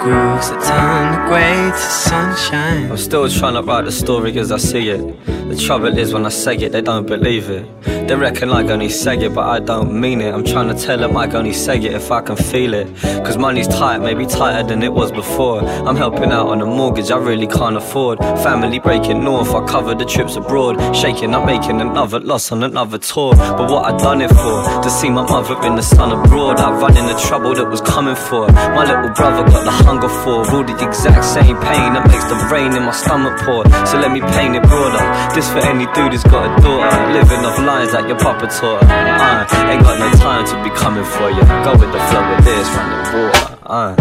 grooves 0.08 0.50
that 0.50 0.62
turn 0.64 1.06
the 1.14 1.20
gray 1.28 1.72
to 1.72 1.78
sunshine. 1.78 2.90
I'm 2.92 2.98
still 2.98 3.28
trying 3.30 3.56
to 3.56 3.62
write 3.62 3.86
the 3.86 3.92
story 3.92 4.38
as 4.40 4.52
I 4.52 4.58
see 4.58 4.90
it. 4.90 5.02
The 5.50 5.56
trouble 5.56 5.98
is 5.98 6.14
when 6.14 6.26
I 6.26 6.30
say 6.30 6.56
it, 6.56 6.72
they 6.72 6.82
don't 6.82 7.08
believe 7.08 7.50
it. 7.50 7.66
They 8.08 8.16
reckon 8.16 8.50
I 8.52 8.62
only 8.72 8.88
say 8.88 9.18
it, 9.18 9.34
but 9.34 9.46
I 9.46 9.60
don't 9.60 10.00
mean 10.00 10.22
it. 10.22 10.34
I'm 10.34 10.46
trying 10.46 10.70
to 10.74 10.82
tell 10.82 10.98
them 10.98 11.18
I 11.18 11.30
only 11.32 11.52
say 11.52 11.78
it 11.78 11.94
if 11.94 12.10
I 12.10 12.22
can 12.22 12.38
feel 12.38 12.74
it. 12.74 12.88
Cause 13.26 13.38
money's 13.38 13.68
tight, 13.68 13.98
maybe 13.98 14.26
tighter 14.26 14.66
than 14.66 14.82
it 14.82 14.94
was 14.94 15.12
before. 15.12 15.60
I'm 15.88 15.98
helping 15.98 16.32
out 16.32 16.48
on 16.48 16.62
a 16.62 16.66
mortgage 16.66 17.12
I 17.12 17.18
really 17.18 17.48
can't 17.48 17.76
afford. 17.76 18.20
Family 18.48 18.80
breaking 18.80 19.26
north, 19.26 19.54
I 19.54 19.66
cover 19.68 19.94
the 19.94 20.06
trips 20.06 20.38
abroad. 20.38 20.76
Shaking, 20.96 21.36
I'm 21.36 21.46
making 21.46 21.82
another 21.82 22.22
loss 22.22 22.52
on 22.54 22.64
another 22.64 22.98
tour. 22.98 23.36
But 23.36 23.70
what 23.70 23.84
I 23.94 23.98
done 23.98 24.22
it 24.22 24.30
for? 24.30 24.82
To 24.84 24.90
see 24.90 25.10
my 25.10 25.24
mother 25.24 25.62
in 25.68 25.76
the 25.76 25.82
sun 25.82 26.12
abroad. 26.12 26.60
I 26.60 26.72
run 26.80 26.96
in 26.96 27.08
the 27.08 27.20
trouble 27.28 27.56
that 27.56 27.70
was 27.70 27.82
coming 27.82 28.16
for. 28.16 28.48
My 28.78 28.86
little 28.86 29.14
brother 29.16 29.44
got 29.52 29.64
the 29.66 29.72
hunger 29.72 29.97
for. 30.06 30.46
All 30.54 30.62
the 30.62 30.78
exact 30.78 31.26
same 31.26 31.58
pain 31.58 31.98
that 31.98 32.06
makes 32.06 32.30
the 32.30 32.38
rain 32.54 32.78
in 32.78 32.86
my 32.86 32.94
stomach 32.94 33.42
pour. 33.42 33.66
So 33.90 33.98
let 33.98 34.14
me 34.14 34.22
paint 34.22 34.54
it 34.54 34.62
broader. 34.70 35.02
This 35.34 35.50
for 35.50 35.66
any 35.66 35.90
dude 35.98 36.14
who's 36.14 36.22
got 36.22 36.46
a 36.46 36.54
daughter. 36.62 36.94
Living 37.10 37.42
off 37.42 37.58
lines 37.58 37.94
like 37.94 38.06
your 38.06 38.20
papa 38.22 38.46
taught 38.54 38.86
her. 38.86 38.94
Uh, 38.94 39.72
ain't 39.74 39.82
got 39.82 39.98
no 39.98 40.10
time 40.22 40.46
to 40.46 40.56
be 40.62 40.70
coming 40.78 41.04
for 41.04 41.34
you. 41.34 41.42
Go 41.66 41.74
with 41.74 41.90
the 41.90 42.02
flow 42.14 42.22
with 42.30 42.46
this, 42.46 42.70
run 42.78 42.90
the 42.94 42.98
water. 43.18 43.58
Uh. 43.66 43.96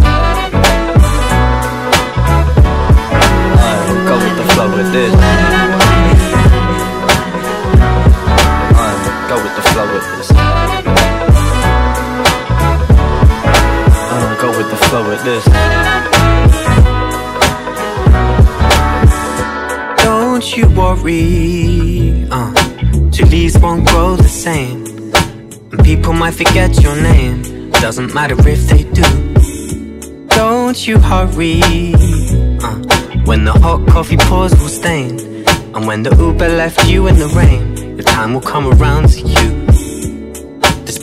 Uh, 3.56 3.80
go 4.04 4.14
with 4.20 4.36
the 4.36 4.44
flow 4.52 4.68
with 4.76 4.92
this. 4.92 5.12
Uh, 8.76 8.94
go 9.32 9.36
with 9.40 9.54
the 9.56 9.64
flow 9.72 9.86
with 9.88 10.04
this. 10.12 10.35
With 14.96 15.22
the 15.24 15.24
this. 15.24 15.44
Don't 20.02 20.56
you 20.56 20.66
worry, 20.70 22.26
uh, 22.30 22.54
trees 23.12 23.58
won't 23.58 23.86
grow 23.88 24.16
the 24.16 24.26
same. 24.26 24.86
And 25.70 25.84
people 25.84 26.14
might 26.14 26.32
forget 26.32 26.80
your 26.82 26.96
name. 26.96 27.70
Doesn't 27.72 28.14
matter 28.14 28.36
if 28.48 28.68
they 28.68 28.84
do. 28.84 30.26
Don't 30.28 30.88
you 30.88 30.98
hurry. 30.98 31.60
Uh, 32.62 32.76
when 33.26 33.44
the 33.44 33.52
hot 33.52 33.86
coffee 33.88 34.16
pours 34.16 34.52
will 34.52 34.68
stain. 34.68 35.44
And 35.74 35.86
when 35.86 36.04
the 36.04 36.16
Uber 36.16 36.48
left 36.48 36.88
you 36.88 37.06
in 37.06 37.18
the 37.18 37.28
rain, 37.36 37.96
your 37.96 38.02
time 38.02 38.32
will 38.32 38.40
come 38.40 38.66
around 38.72 39.10
to 39.10 39.20
you. 39.20 39.55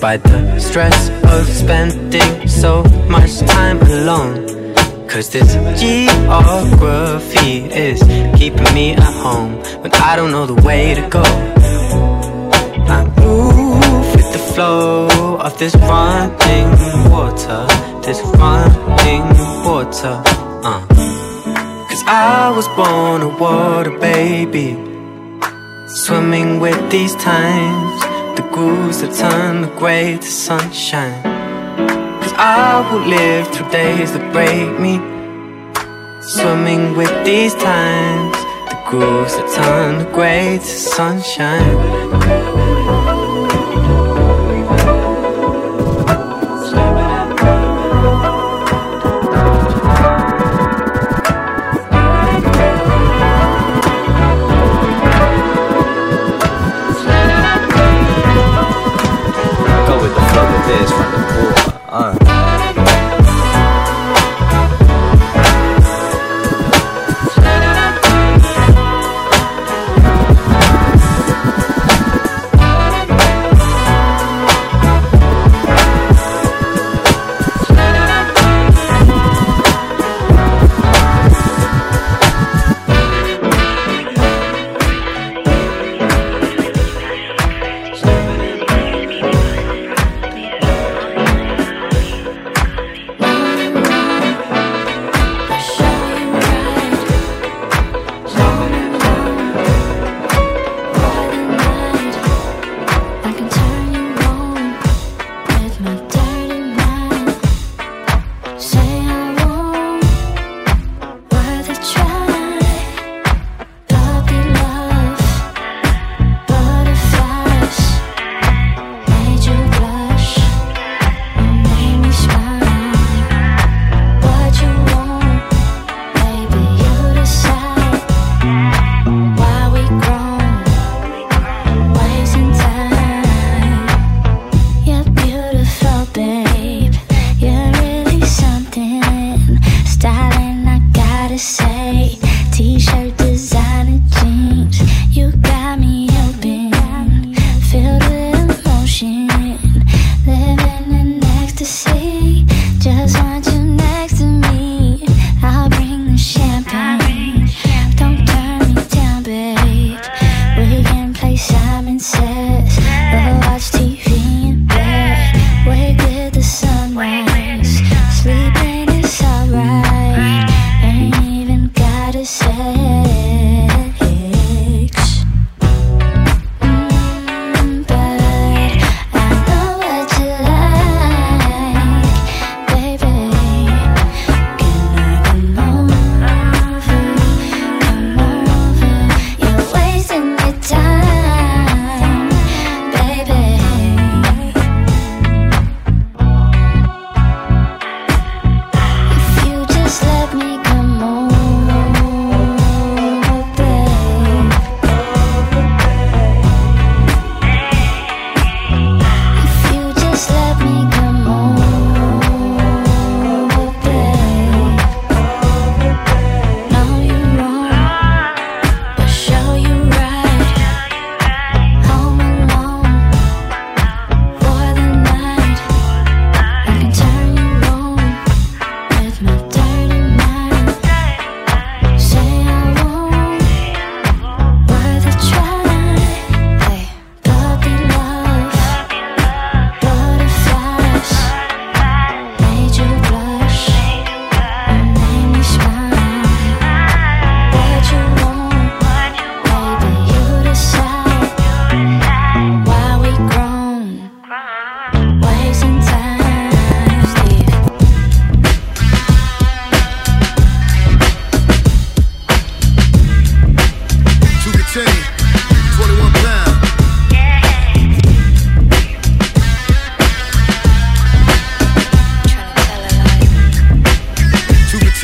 Despite 0.04 0.24
the 0.24 0.60
stress 0.60 1.10
of 1.32 1.48
spending 1.48 2.46
so 2.46 2.84
much 3.08 3.40
time 3.40 3.80
alone. 3.84 4.76
Cause 5.08 5.30
this 5.30 5.54
geography 5.80 7.72
is 7.72 8.04
keeping 8.38 8.74
me 8.76 8.96
at 8.96 9.14
home 9.24 9.54
when 9.82 9.94
I 9.94 10.18
don't 10.18 10.32
know 10.32 10.46
the 10.46 10.62
way 10.62 10.94
to 10.94 11.08
go. 11.08 11.24
I 11.24 13.06
move 13.18 14.14
with 14.14 14.30
the 14.34 14.44
flow 14.54 15.38
of 15.40 15.58
this 15.58 15.74
running 15.76 16.70
water, 17.10 17.66
this 18.04 18.20
running 18.36 19.24
water. 19.64 20.22
Uh. 20.68 20.86
Cause 21.88 22.04
I 22.08 22.52
was 22.54 22.68
born 22.76 23.22
a 23.22 23.30
water 23.38 23.98
baby, 24.00 24.76
swimming 25.88 26.60
with 26.60 26.92
these 26.92 27.16
times, 27.16 28.13
grooves 28.54 29.02
that 29.02 29.12
turn 29.16 29.62
the 29.64 29.68
gray 29.80 30.16
to 30.16 30.32
sunshine. 30.32 31.24
Cause 32.22 32.34
I 32.38 32.88
will 32.92 33.06
live 33.08 33.48
through 33.48 33.70
days 33.72 34.14
that 34.14 34.32
break 34.32 34.80
me. 34.80 35.02
Swimming 36.22 36.96
with 36.96 37.12
these 37.26 37.56
times, 37.56 38.38
the 38.70 38.80
grooves 38.88 39.36
that 39.38 39.50
turn 39.56 39.98
the 39.98 40.10
gray 40.12 40.60
to 40.60 40.66
sunshine. 40.66 42.53
This 60.68 60.92
from 60.92 61.12
the 61.12 61.18
water. 61.18 61.73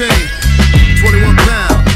18, 0.02 0.08
21 1.02 1.36
pound. 1.36 1.88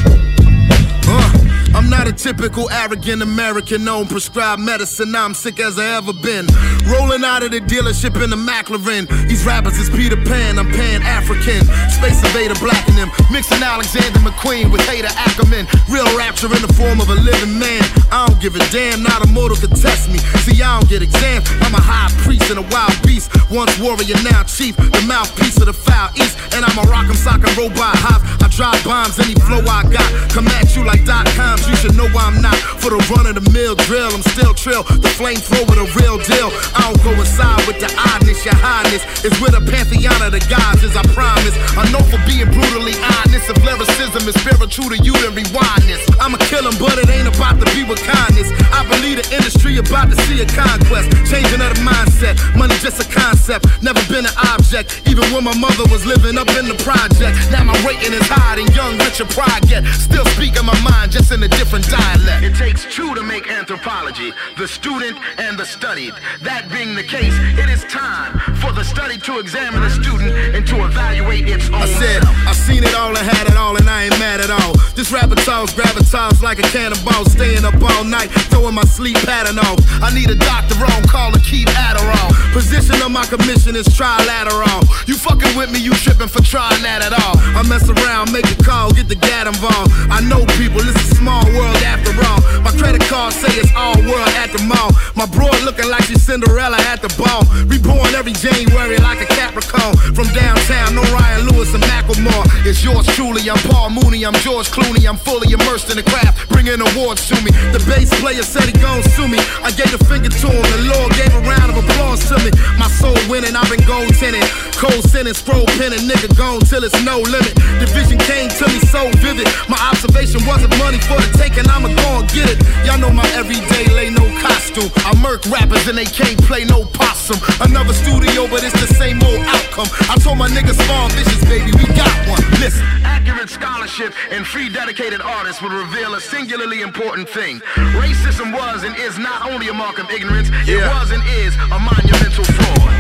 Uh, 1.08 1.74
I'm 1.74 1.90
not 1.90 2.06
a 2.06 2.12
typical 2.12 2.70
arrogant 2.70 3.22
American, 3.22 3.88
on 3.88 4.08
prescribed 4.08 4.62
medicine. 4.62 5.16
I'm 5.16 5.34
sick 5.34 5.62
as 5.62 5.80
I 5.80 5.96
ever 5.96 6.12
been. 6.12 6.48
Rolling 6.88 7.24
out 7.24 7.44
of 7.44 7.52
the 7.52 7.62
dealership 7.62 8.22
in 8.22 8.30
the 8.30 8.36
McLaren. 8.36 9.08
These 9.28 9.46
rappers 9.46 9.78
is 9.78 9.90
Peter 9.90 10.18
Pan, 10.18 10.60
I'm 10.60 10.70
Pan 10.72 11.02
African. 11.04 11.64
Space 11.90 12.20
invader 12.24 12.56
blacking 12.60 12.96
them. 12.96 13.12
Mixing 13.32 13.64
Alexander 13.64 14.20
McQueen 14.20 14.72
with 14.72 14.82
Haider 14.82 15.12
Ackermann. 15.16 15.68
Real 15.92 16.08
rapture 16.18 16.48
in 16.48 16.62
the 16.62 16.72
form 16.74 17.00
of 17.02 17.10
a 17.10 17.16
living 17.16 17.58
man. 17.60 17.84
I 18.12 18.28
don't 18.28 18.40
give 18.42 18.56
a 18.56 18.64
damn, 18.72 19.04
not 19.04 19.24
a 19.24 19.28
mortal 19.28 19.58
could 19.58 19.76
test 19.76 20.10
me. 20.12 20.20
See, 20.46 20.62
I 20.62 20.80
don't 20.80 20.90
get 20.90 21.02
exams. 21.02 21.50
I'm 21.62 21.74
a 21.74 21.82
high 21.82 22.12
priest 22.24 22.50
and 22.50 22.60
a 22.60 22.66
wild 22.70 22.96
beast. 23.04 23.32
Once 23.50 23.74
warrior, 23.80 24.16
now 24.24 24.44
chief. 24.44 24.76
The 24.78 25.04
mouthpiece 25.08 25.58
of 25.60 25.68
the 25.68 25.74
foul 25.74 26.10
east. 26.16 26.38
And 26.54 26.64
I'm 26.64 26.78
a 26.78 26.86
rock'em 26.88 27.18
sock'em 27.18 27.52
robot 27.58 27.96
hop. 27.98 28.22
I 28.44 28.48
drop 28.50 28.78
bombs, 28.84 29.18
any 29.20 29.36
flow 29.48 29.64
I 29.66 29.84
got. 29.90 30.10
Come 30.30 30.48
at 30.48 30.76
you 30.76 30.86
like 30.86 31.06
dot 31.06 31.26
coms, 31.34 31.68
you 31.68 31.76
should 31.76 31.96
know 31.96 32.08
I'm 32.14 32.42
not. 32.42 32.56
For 32.82 32.90
the 32.92 33.02
run 33.10 33.26
of 33.26 33.36
the 33.36 33.46
mill 33.52 33.76
drill, 33.88 34.14
I'm 34.14 34.22
still 34.22 34.54
trill. 34.54 34.84
The 34.84 35.10
flame 35.10 35.34
flamethrower, 35.38 35.76
the 35.76 35.88
real 36.00 36.18
deal. 36.22 36.50
I 36.76 36.90
don't 36.90 37.02
go 37.04 37.12
inside 37.14 37.62
with 37.68 37.80
the 37.80 37.90
oddness, 37.94 38.44
your 38.46 38.56
highness. 38.58 39.04
It's 39.24 39.40
with 39.40 39.54
a 39.54 39.62
pantheon 39.62 40.20
of 40.22 40.34
the 40.34 40.44
gods, 40.50 40.84
as 40.84 40.98
I 40.98 41.04
promise. 41.14 41.56
I 41.78 41.86
know 41.94 42.02
for 42.10 42.20
being 42.26 42.50
brutally 42.50 42.98
honest. 43.22 43.50
If 43.50 43.58
lyricism 43.64 44.28
is 44.28 44.36
spiritual 44.42 44.90
to 44.90 44.98
you, 45.02 45.14
then 45.22 45.36
rewind 45.38 45.86
this. 45.86 46.02
I'ma 46.20 46.38
kill 46.50 46.66
him, 46.66 46.76
but 46.82 46.98
it 46.98 47.10
ain't 47.10 47.30
about 47.30 47.60
to 47.62 47.68
be 47.76 47.84
with 47.86 48.02
kindness. 48.02 48.50
I 48.74 48.86
believe 48.90 49.22
the 49.22 49.28
industry 49.36 49.78
about 49.78 50.10
to 50.10 50.18
see 50.26 50.42
a 50.42 50.48
conquest. 50.50 51.10
Changing 51.30 51.62
of 51.62 51.72
the 51.76 51.82
mindset. 51.86 52.36
Money 52.58 52.76
just 52.82 53.00
a 53.00 53.08
concept, 53.08 53.66
never 53.82 54.02
been 54.10 54.26
an 54.26 54.38
object. 54.54 55.02
Even 55.08 55.26
when 55.34 55.44
my 55.44 55.56
mother 55.56 55.86
was 55.92 56.06
living 56.06 56.38
up 56.38 56.50
in 56.58 56.68
the 56.68 56.78
project. 56.82 57.38
Now 57.52 57.64
my 57.64 57.78
rating 57.86 58.14
is 58.14 58.28
high 58.28 58.60
and 58.60 58.70
young, 58.76 58.98
rich 59.00 59.20
and 59.20 59.30
pride 59.30 59.68
get. 59.68 59.86
Still 59.96 60.26
speaking 60.34 60.66
my 60.66 60.78
mind, 60.82 61.12
just 61.12 61.32
in 61.32 61.42
a 61.44 61.48
different 61.48 61.88
dialect. 61.90 62.44
It 62.44 62.56
takes 62.56 62.84
two 62.94 63.14
to 63.16 63.24
make 63.24 63.50
anthropology, 63.50 64.34
the 64.58 64.68
student 64.68 65.18
and 65.38 65.58
the 65.58 65.66
studied. 65.66 66.14
That 66.42 66.63
being 66.72 66.96
the 66.96 67.04
case, 67.04 67.34
it 67.60 67.70
is 67.70 67.84
time 67.86 68.38
for 68.62 68.72
the 68.72 68.84
study 68.84 69.18
to 69.18 69.40
examine 69.40 69.82
the 69.82 69.90
student 69.90 70.32
and 70.56 70.66
to 70.68 70.86
evaluate 70.86 71.48
its 71.48 71.68
own 71.68 71.84
I 71.84 71.86
said, 71.86 72.24
self. 72.24 72.36
I 72.48 72.54
seen 72.54 72.84
it 72.84 72.96
all 72.96 73.10
and 73.10 73.26
had 73.26 73.48
it 73.48 73.58
all, 73.58 73.76
and 73.76 73.90
I 73.90 74.06
ain't 74.06 74.20
mad 74.20 74.40
at 74.40 74.50
all. 74.50 74.74
This 74.96 75.12
rapper 75.12 75.36
talks, 75.36 75.74
gravitas 75.74 76.42
like 76.42 76.60
a 76.60 76.68
cannonball, 76.72 77.26
staying 77.26 77.66
up 77.66 77.76
all 77.82 78.04
night, 78.04 78.30
throwing 78.52 78.76
my 78.76 78.84
sleep 78.84 79.18
pattern 79.28 79.60
off. 79.60 79.80
I 80.02 80.14
need 80.14 80.30
a 80.30 80.36
doctor 80.36 80.80
on 80.80 81.04
call 81.08 81.32
to 81.32 81.40
keep 81.40 81.68
Adderall. 81.70 82.32
Position 82.54 83.02
of 83.02 83.12
my 83.12 83.26
commission 83.26 83.76
is 83.76 83.88
trilateral. 83.88 84.82
You 85.08 85.16
fucking 85.16 85.58
with 85.58 85.72
me, 85.72 85.80
you 85.80 85.92
tripping 85.94 86.30
for 86.30 86.44
trying 86.44 86.82
that 86.84 87.04
at 87.04 87.14
all. 87.14 87.36
I 87.58 87.68
mess 87.68 87.90
around, 87.90 88.32
make 88.32 88.48
a 88.48 88.58
call, 88.64 88.92
get 88.94 89.10
the 89.10 89.16
gat 89.16 89.48
involved. 89.48 89.92
I 90.08 90.22
know 90.22 90.46
people, 90.56 90.80
it's 90.80 90.96
a 91.12 91.16
small 91.16 91.44
world 91.58 91.82
after 91.84 92.14
all. 92.24 92.40
My 92.64 92.72
credit 92.72 93.04
card 93.10 93.34
say 93.34 93.52
it's 93.60 93.74
all 93.76 93.98
world 94.08 94.32
at 94.40 94.54
the 94.54 94.64
mall. 94.64 94.92
My 95.16 95.26
broad 95.26 95.60
looking 95.64 95.90
like 95.90 96.04
she's 96.04 96.22
Cinderella 96.24 96.53
at 96.60 97.02
the 97.02 97.10
ball. 97.18 97.42
Reborn 97.66 98.14
every 98.14 98.34
January 98.34 98.98
like 98.98 99.22
a 99.22 99.26
Capricorn. 99.26 99.98
From 100.14 100.30
downtown, 100.38 100.96
no 100.96 101.02
Ryan 101.10 101.50
Lewis 101.50 101.74
and 101.74 101.84
Macklemore. 101.90 102.46
It's 102.66 102.84
yours 102.84 103.08
truly. 103.18 103.50
I'm 103.50 103.58
Paul 103.70 103.90
Mooney. 103.90 104.26
I'm 104.26 104.38
George 104.46 104.70
Clooney. 104.70 105.08
I'm 105.08 105.18
fully 105.18 105.54
immersed 105.54 105.90
in 105.90 105.98
the 105.98 106.04
craft, 106.04 106.50
bringing 106.50 106.78
awards 106.78 107.26
to 107.30 107.36
me. 107.42 107.50
The 107.74 107.82
bass 107.90 108.14
player 108.22 108.44
said 108.44 108.70
he 108.70 108.76
gon' 108.78 109.02
sue 109.18 109.28
me. 109.28 109.40
I 109.66 109.72
gave 109.74 109.94
a 109.94 110.02
finger 110.06 110.30
to 110.30 110.48
him. 110.48 110.62
The 110.62 110.94
Lord 110.94 111.10
gave 111.18 111.34
a 111.34 111.42
round 111.42 111.74
of 111.74 111.78
applause 111.82 112.22
to 112.30 112.38
me. 112.46 112.54
My 112.78 112.88
soul 113.02 113.18
winning. 113.26 113.56
I've 113.58 113.70
been 113.70 113.82
gold 113.90 114.14
tinted. 114.14 114.46
Cold 114.78 115.02
sending, 115.10 115.34
scroll 115.34 115.66
penning. 115.82 116.06
Nigga 116.06 116.30
gone 116.38 116.62
till 116.62 116.84
it's 116.84 116.98
no 117.02 117.18
limit. 117.18 117.54
The 117.82 117.90
vision 117.98 118.22
came 118.30 118.50
to 118.62 118.66
me 118.70 118.80
so 118.94 119.10
vivid. 119.26 119.50
My 119.66 119.80
observation 119.90 120.46
wasn't 120.46 120.78
money 120.78 121.02
for 121.02 121.18
the 121.18 121.30
taking. 121.34 121.66
I'ma 121.66 121.90
go 121.98 122.22
and 122.22 122.30
get 122.30 122.46
it. 122.46 122.62
Y'all 122.86 123.02
know 123.02 123.10
my 123.10 123.26
everyday 123.34 123.90
lay 123.90 124.14
no 124.14 124.24
costume. 124.38 124.92
I 125.02 125.18
murk 125.18 125.46
rappers 125.50 125.88
and 125.90 125.98
they 125.98 126.06
can't 126.06 126.43
play 126.44 126.66
no 126.66 126.86
possum. 126.86 127.40
Another 127.62 127.94
studio, 127.94 128.48
but 128.48 128.64
it's 128.64 128.80
the 128.80 128.92
same 128.96 129.22
old 129.24 129.42
outcome. 129.42 129.88
I 130.10 130.16
told 130.20 130.38
my 130.38 130.50
niggas 130.50 130.80
spawn 130.84 131.10
vicious, 131.12 131.44
baby. 131.46 131.72
We 131.72 131.86
got 131.96 132.14
one. 132.28 132.44
Listen. 132.60 132.86
Accurate 133.04 133.50
scholarship 133.50 134.14
and 134.32 134.46
free 134.46 134.70
dedicated 134.70 135.22
artists 135.22 135.62
will 135.62 135.70
reveal 135.70 136.16
a 136.16 136.22
singularly 136.22 136.82
important 136.82 137.30
thing. 137.30 137.60
Racism 137.96 138.54
was 138.54 138.84
and 138.84 138.96
is 138.98 139.18
not 139.18 139.50
only 139.52 139.70
a 139.70 139.74
mark 139.74 140.00
of 140.00 140.10
ignorance, 140.12 140.50
it 140.68 140.78
was 140.78 141.12
and 141.12 141.24
is 141.40 141.56
a 141.56 141.80
monumental 141.80 142.44
fraud. 142.44 142.93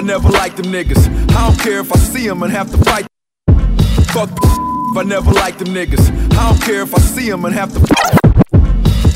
I 0.00 0.02
never 0.02 0.30
liked 0.30 0.56
them 0.56 0.72
niggas. 0.72 1.06
I 1.36 1.46
don't 1.46 1.58
care 1.58 1.80
if 1.80 1.92
I 1.92 1.98
see 1.98 2.26
them 2.26 2.42
and 2.42 2.50
have 2.50 2.70
to 2.70 2.78
fight. 2.78 3.06
Fuck 4.14 4.30
if 4.42 4.96
I 4.96 5.02
never 5.04 5.30
liked 5.30 5.58
them 5.58 5.74
niggas. 5.74 6.08
I 6.38 6.48
don't 6.48 6.62
care 6.62 6.80
if 6.80 6.94
I 6.94 6.98
see 7.00 7.28
them 7.28 7.44
and 7.44 7.54
have 7.54 7.70
to 7.74 7.80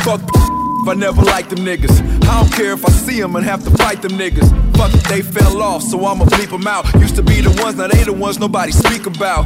Fuck 0.05 0.21
if 0.83 0.89
I 0.89 0.95
never 0.95 1.23
liked 1.23 1.49
them 1.49 1.61
niggas. 1.61 2.03
I 2.29 2.43
don't 2.43 2.53
care 2.53 2.75
if 2.75 2.85
I 2.85 2.91
see 2.91 3.19
them 3.19 3.35
and 3.35 3.47
have 3.47 3.65
to 3.65 3.71
fight 3.71 4.03
them 4.03 4.13
niggas. 4.13 4.47
Fuck 4.77 4.93
it, 4.93 5.05
they 5.05 5.23
fell 5.23 5.63
off, 5.63 5.83
so 5.83 6.05
I'ma 6.05 6.27
bleep 6.27 6.51
them 6.51 6.67
out. 6.67 6.85
Used 7.01 7.17
to 7.17 7.23
be 7.23 7.41
the 7.41 7.59
ones, 7.63 7.79
now 7.79 7.87
they 7.87 8.05
the 8.05 8.13
ones 8.13 8.39
nobody 8.39 8.71
speak 8.71 9.07
about. 9.07 9.45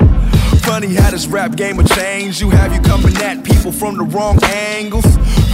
Funny 0.62 0.92
how 0.92 1.12
this 1.12 1.29
rap 1.29 1.55
game 1.55 1.77
will 1.77 1.85
change 1.85 2.40
you. 2.40 2.51
Have 2.51 2.74
you 2.74 2.81
coming 2.81 3.16
at 3.18 3.44
people 3.44 3.70
from 3.70 3.96
the 3.96 4.03
wrong 4.03 4.42
angles? 4.42 5.05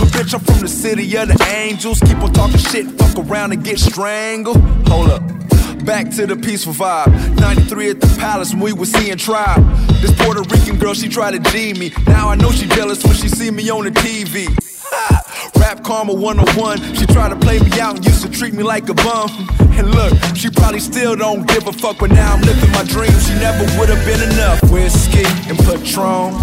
But 0.01 0.09
bitch, 0.16 0.33
I'm 0.33 0.40
from 0.40 0.61
the 0.61 0.68
city 0.68 1.14
of 1.18 1.29
the 1.29 1.44
angels. 1.55 2.01
Keep 2.01 2.20
on 2.20 2.33
talking 2.33 2.57
shit, 2.57 2.87
fuck 2.92 3.18
around 3.18 3.53
and 3.53 3.62
get 3.62 3.79
strangled. 3.79 4.57
Hold 4.88 5.11
up. 5.11 5.44
Back 5.83 6.11
to 6.17 6.27
the 6.27 6.37
peaceful 6.37 6.73
vibe. 6.73 7.11
93 7.41 7.91
at 7.91 8.01
the 8.01 8.17
palace 8.19 8.53
when 8.53 8.63
we 8.63 8.73
was 8.73 8.91
seeing 8.93 9.17
tribe. 9.17 9.63
This 10.01 10.15
Puerto 10.19 10.43
Rican 10.43 10.79
girl, 10.79 10.95
she 10.95 11.09
tried 11.09 11.33
to 11.33 11.51
G 11.51 11.75
me. 11.75 11.93
Now 12.07 12.29
I 12.29 12.37
know 12.37 12.51
she 12.51 12.67
jealous 12.69 13.05
when 13.05 13.15
she 13.15 13.29
see 13.29 13.51
me 13.51 13.69
on 13.71 13.85
the 13.85 13.91
TV. 13.91 14.49
Rap 15.61 15.83
Karma 15.85 16.13
101. 16.13 16.95
She 16.95 17.07
tried 17.07 17.31
to 17.31 17.37
play 17.37 17.59
me 17.59 17.81
out 17.81 17.97
and 17.97 18.05
used 18.05 18.23
to 18.23 18.31
treat 18.31 18.55
me 18.55 18.63
like 18.63 18.89
a 18.89 18.95
bum. 18.95 19.31
And 19.77 19.91
look, 19.91 20.15
she 20.35 20.51
probably 20.51 20.81
still 20.81 21.17
don't 21.17 21.47
give 21.49 21.67
a 21.67 21.73
fuck, 21.73 21.99
but 21.99 22.11
now 22.11 22.35
I'm 22.35 22.43
living 22.43 22.71
my 22.73 22.85
dreams. 22.85 23.27
She 23.27 23.35
never 23.35 23.65
would 23.79 23.89
have 23.89 24.05
been 24.07 24.23
enough. 24.33 24.63
Whiskey 24.71 25.25
and 25.49 25.59
Patron. 25.59 26.35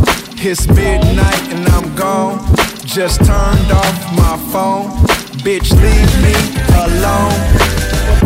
It's 0.43 0.67
midnight 0.67 1.41
and 1.53 1.67
I'm 1.69 1.95
gone. 1.95 2.39
Just 2.85 3.19
turned 3.25 3.71
off 3.71 4.17
my 4.17 4.37
phone. 4.51 4.89
Bitch, 5.43 5.71
leave 5.81 6.13
me 6.21 6.35
alone. 6.75 7.70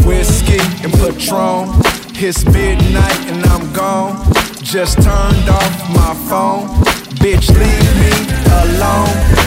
Whiskey 0.06 0.60
and 0.84 0.94
Patron. 0.94 1.70
It's 2.18 2.46
midnight 2.46 3.20
and 3.28 3.44
I'm 3.46 3.74
gone. 3.74 4.32
Just 4.62 4.96
turned 5.02 5.50
off 5.50 5.90
my 5.94 6.14
phone. 6.30 6.68
Bitch, 7.20 7.50
leave 7.50 7.96
me 8.00 8.14
alone. 8.62 9.46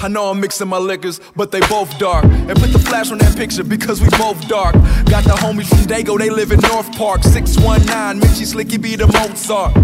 I 0.00 0.08
know 0.08 0.30
I'm 0.30 0.40
mixing 0.40 0.68
my 0.68 0.78
liquors, 0.78 1.20
but 1.34 1.50
they 1.50 1.60
both 1.60 1.96
dark. 1.98 2.24
And 2.24 2.58
put 2.58 2.72
the 2.72 2.78
flash 2.78 3.10
on 3.10 3.18
that 3.18 3.36
picture 3.36 3.64
because 3.64 4.00
we 4.00 4.08
both 4.10 4.46
dark. 4.48 4.74
Got 5.06 5.24
the 5.24 5.36
homies 5.38 5.68
from 5.68 5.86
Dago, 5.86 6.18
they 6.18 6.30
live 6.30 6.52
in 6.52 6.60
North 6.60 6.90
Park. 6.96 7.22
619, 7.22 8.20
Mitchie 8.20 8.46
Slicky 8.46 8.80
be 8.80 8.96
the 8.96 9.06
Mozart. 9.06 9.74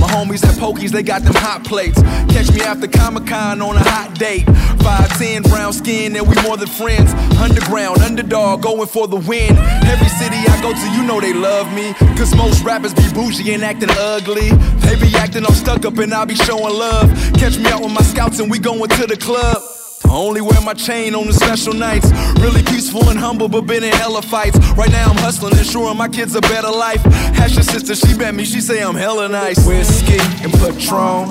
My 0.00 0.06
homies 0.08 0.44
at 0.44 0.54
Pokez, 0.54 0.90
they 0.90 1.02
got 1.02 1.22
them 1.22 1.34
hot 1.34 1.64
plates. 1.64 2.00
Catch 2.32 2.52
me 2.52 2.60
after 2.62 2.86
Comic 2.86 3.26
Con 3.26 3.60
on 3.60 3.76
a 3.76 3.82
hot 3.82 4.16
date. 4.18 4.46
5'10, 4.46 5.48
brown 5.50 5.72
skin, 5.72 6.16
and 6.16 6.26
we 6.26 6.34
more 6.42 6.56
than 6.56 6.68
friends. 6.68 7.12
Underground, 7.40 7.98
underdog, 7.98 8.62
going 8.62 8.86
for 8.88 9.08
the 9.08 9.16
win. 9.16 9.56
Every 9.56 10.08
city 10.08 10.36
I 10.48 10.60
go 10.62 10.72
to, 10.72 10.90
you 10.96 11.02
know 11.02 11.20
they 11.20 11.32
love 11.32 11.72
me. 11.74 11.94
Cause 12.16 12.34
most 12.34 12.62
rappers 12.64 12.94
be 12.94 13.02
bougie 13.12 13.52
and 13.52 13.64
acting 13.64 13.90
ugly. 13.90 14.50
They 14.86 14.96
be 14.96 15.14
acting 15.16 15.44
all 15.44 15.52
stuck 15.52 15.84
up, 15.84 15.98
and 15.98 16.14
I 16.14 16.24
be 16.24 16.34
showing 16.34 16.74
love. 16.74 17.10
Catch 17.34 17.58
me 17.58 17.66
out 17.66 17.82
with 17.82 17.92
my 17.92 18.02
scouts, 18.02 18.38
and 18.40 18.50
we 18.50 18.58
going 18.58 18.88
to 18.88 19.06
the 19.06 19.16
club. 19.16 19.77
I 20.08 20.14
only 20.14 20.40
wear 20.40 20.60
my 20.62 20.72
chain 20.72 21.14
on 21.14 21.26
the 21.26 21.34
special 21.34 21.74
nights. 21.74 22.10
Really 22.40 22.62
peaceful 22.62 23.08
and 23.10 23.18
humble, 23.18 23.48
but 23.48 23.62
been 23.62 23.84
in 23.84 23.92
hella 23.92 24.22
fights. 24.22 24.58
Right 24.72 24.90
now 24.90 25.10
I'm 25.10 25.18
hustling, 25.18 25.56
ensuring 25.58 25.98
my 25.98 26.08
kids 26.08 26.34
a 26.34 26.40
better 26.40 26.70
life. 26.70 27.04
Ask 27.36 27.54
your 27.54 27.62
sister, 27.62 27.94
she 27.94 28.16
met 28.16 28.34
me, 28.34 28.44
she 28.44 28.60
say 28.60 28.82
I'm 28.82 28.94
hella 28.94 29.28
nice. 29.28 29.66
Whiskey 29.66 30.18
and 30.42 30.52
Patron. 30.52 31.28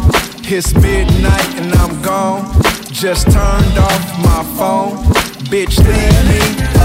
It's 0.50 0.74
midnight 0.76 1.50
and 1.60 1.74
I'm 1.74 2.02
gone. 2.04 2.46
Just 2.92 3.26
turned 3.32 3.78
off 3.78 4.04
my 4.24 4.44
phone. 4.58 4.98
Bitch, 5.50 5.78
leave 5.82 6.20
me 6.30 6.42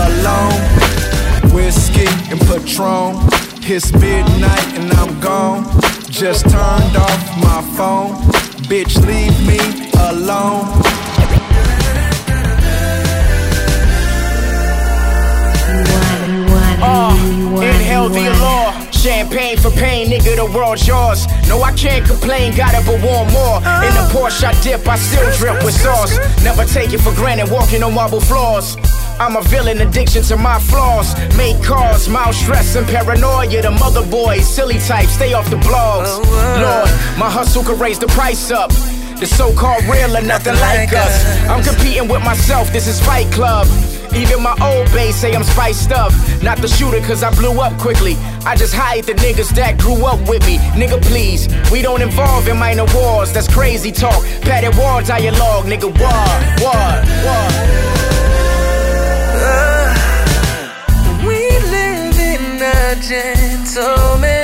alone. 0.09 1.53
Whiskey 1.55 2.09
and 2.33 2.41
Patron. 2.41 3.17
It's 3.65 3.93
midnight 3.93 4.79
and 4.79 4.91
I'm 4.95 5.21
gone. 5.21 5.65
Just 6.11 6.45
turned 6.49 6.97
off 6.97 7.23
my 7.39 7.63
phone. 7.77 8.17
Bitch, 8.67 8.97
leave 9.07 9.37
me 9.47 9.61
alone. 10.09 11.02
Uh, 16.83 17.15
inhale 17.63 18.09
the 18.09 18.27
allure. 18.27 18.93
Champagne 18.93 19.57
for 19.57 19.71
pain, 19.71 20.09
nigga, 20.09 20.37
the 20.37 20.47
world's 20.47 20.87
yours. 20.87 21.27
No, 21.49 21.63
I 21.63 21.73
can't 21.73 22.05
complain, 22.07 22.55
got 22.57 22.75
it, 22.75 22.85
but 22.87 23.03
want 23.03 23.33
more. 23.33 23.59
In 23.87 23.93
the 23.95 24.07
Porsche 24.11 24.45
I 24.45 24.61
dip, 24.63 24.87
I 24.87 24.97
still 24.97 25.27
drip 25.39 25.65
with 25.65 25.75
sauce. 25.75 26.19
Never 26.45 26.65
take 26.65 26.93
it 26.93 26.99
for 26.99 27.15
granted, 27.15 27.51
walking 27.51 27.83
on 27.83 27.95
marble 27.95 28.21
floors. 28.21 28.77
I'm 29.19 29.37
a 29.37 29.43
villain, 29.43 29.81
addiction 29.81 30.23
to 30.25 30.37
my 30.37 30.59
flaws. 30.59 31.15
Make 31.37 31.63
cause, 31.63 32.09
mild 32.09 32.35
stress 32.35 32.77
and 32.77 32.87
paranoia. 32.87 33.63
The 33.63 33.71
mother 33.71 34.05
boys, 34.07 34.49
silly 34.49 34.79
types, 34.79 35.13
stay 35.13 35.33
off 35.33 35.49
the 35.51 35.57
blogs. 35.57 36.19
Lord, 36.63 36.91
my 37.19 37.31
hustle 37.31 37.63
could 37.65 37.81
raise 37.81 37.99
the 37.99 38.09
price 38.09 38.51
up. 38.51 38.71
The 39.19 39.27
so-called 39.27 39.85
real 39.85 40.17
are 40.17 40.23
nothing 40.23 40.55
like 40.55 40.93
us. 40.93 41.25
I'm 41.49 41.63
competing 41.63 42.09
with 42.09 42.25
myself, 42.25 42.73
this 42.73 42.89
is 42.89 43.01
Fight 43.01 43.31
Club. 43.33 43.69
Even 44.15 44.43
my 44.43 44.57
old 44.61 44.91
base 44.93 45.17
say 45.17 45.33
I'm 45.35 45.45
spiced 45.45 45.93
up. 45.93 46.13
Not 46.43 46.59
the 46.59 46.69
shooter, 46.69 47.01
cause 47.01 47.23
I 47.23 47.31
blew 47.35 47.61
up 47.61 47.77
quickly. 47.79 48.17
I 48.45 48.57
just 48.57 48.75
hide 48.75 49.05
the 49.05 49.15
niggas 49.15 49.51
that 49.57 49.79
grew 49.79 50.05
up 50.05 50.21
with 50.29 50.45
me. 50.47 50.59
Nigga, 50.77 51.01
please. 51.03 51.49
We 51.71 51.83
don't 51.83 52.03
involve 52.03 52.49
in 52.49 52.59
minor 52.59 52.87
wars, 52.95 53.33
that's 53.33 53.49
crazy 53.49 53.93
talk. 53.93 54.23
Padded 54.43 54.77
war 54.77 55.03
dialogue, 55.03 55.65
nigga, 55.65 55.89
war, 56.01 56.27
war, 56.61 57.03
war. 57.25 57.49
We 61.27 61.39
live 61.71 62.19
in 62.19 62.61
a 62.61 62.95
gentleman's 63.01 64.42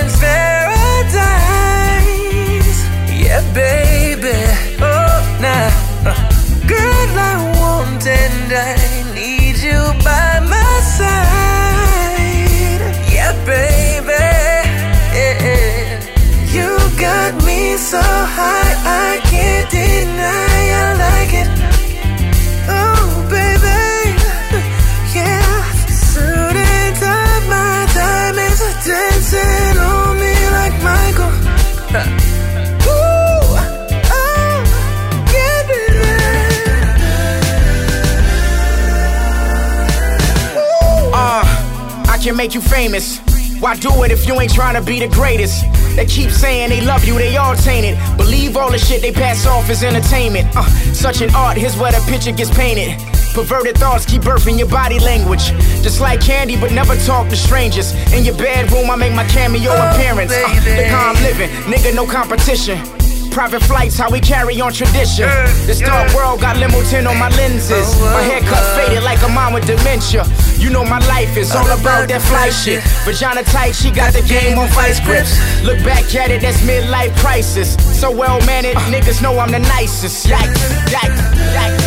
make 42.38 42.55
you 42.55 42.61
famous. 42.61 43.18
Why 43.59 43.74
do 43.74 44.05
it 44.05 44.12
if 44.12 44.29
you 44.29 44.40
ain't 44.40 44.55
trying 44.55 44.74
to 44.74 44.81
be 44.81 45.01
the 45.01 45.09
greatest? 45.09 45.64
They 45.96 46.07
keep 46.07 46.31
saying 46.31 46.70
they 46.70 46.81
love 46.81 47.05
you, 47.05 47.18
they 47.18 47.37
all 47.37 47.57
tainted. 47.57 47.98
Believe 48.16 48.57
all 48.57 48.70
the 48.70 48.79
shit 48.79 49.03
they 49.03 49.11
pass 49.11 49.44
off 49.44 49.68
as 49.68 49.83
entertainment. 49.83 50.46
Uh, 50.55 50.62
such 50.94 51.20
an 51.20 51.35
art, 51.35 51.57
here's 51.57 51.77
where 51.77 51.90
the 51.90 52.01
picture 52.09 52.31
gets 52.31 52.57
painted. 52.57 52.96
Perverted 53.35 53.77
thoughts 53.77 54.07
keep 54.07 54.22
birthing 54.22 54.57
your 54.57 54.68
body 54.68 55.01
language. 55.01 55.46
Just 55.83 56.01
like 56.01 56.20
candy, 56.20 56.57
but 56.57 56.70
never 56.70 56.94
talk 56.98 57.29
to 57.29 57.37
strangers. 57.37 57.92
In 58.12 58.24
your 58.24 58.37
bedroom, 58.37 58.88
I 58.88 58.94
make 58.94 59.14
my 59.14 59.24
cameo 59.24 59.72
appearance. 59.72 60.33
Uh, 60.33 60.46
how 60.88 61.12
I'm 61.12 61.20
living, 61.24 61.51
nigga, 61.66 61.92
no 61.92 62.07
competition. 62.07 62.97
Private 63.30 63.62
flights, 63.62 63.96
how 63.96 64.10
we 64.10 64.20
carry 64.20 64.60
on 64.60 64.72
tradition. 64.72 65.28
This 65.66 65.80
dark 65.80 66.12
world 66.14 66.40
got 66.40 66.56
limo 66.56 66.82
tin 66.90 67.06
on 67.06 67.18
my 67.18 67.28
lenses. 67.30 67.86
Oh, 68.00 68.10
my 68.12 68.22
haircut 68.22 68.52
uh-huh. 68.52 68.86
faded 68.86 69.04
like 69.04 69.22
a 69.22 69.28
mom 69.28 69.52
with 69.52 69.66
dementia. 69.66 70.24
You 70.58 70.70
know 70.70 70.84
my 70.84 70.98
life 71.06 71.36
is 71.36 71.54
all 71.54 71.66
about 71.66 72.08
that 72.08 72.22
fly 72.22 72.50
shit. 72.50 72.82
Vagina 73.04 73.42
tight, 73.44 73.72
she 73.72 73.90
got 73.90 74.12
the 74.12 74.22
game 74.22 74.58
on 74.58 74.68
vice 74.70 75.00
grips. 75.00 75.38
Look 75.62 75.78
back 75.84 76.14
at 76.14 76.30
it, 76.30 76.42
that's 76.42 76.60
midlife 76.62 77.16
crisis. 77.18 77.76
So 77.98 78.10
well 78.10 78.40
mannered, 78.44 78.76
uh. 78.76 78.90
niggas 78.90 79.22
know 79.22 79.38
I'm 79.38 79.52
the 79.52 79.60
nicest. 79.60 80.26
Yikes, 80.26 80.58
yikes, 80.90 81.20
yikes. 81.54 81.84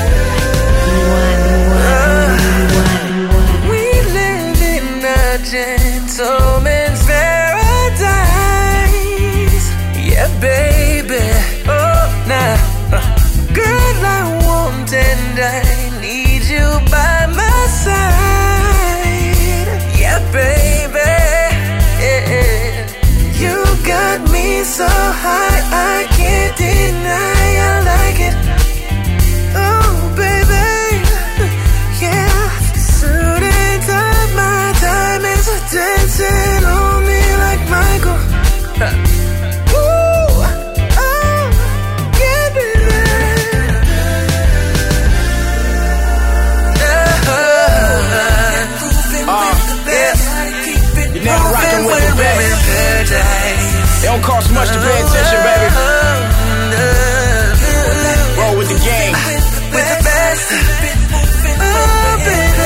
Uh. 1.83 2.37
We 3.69 4.01
live 4.13 4.61
in 4.61 5.03
a 5.03 5.37
gentleman's 5.43 6.80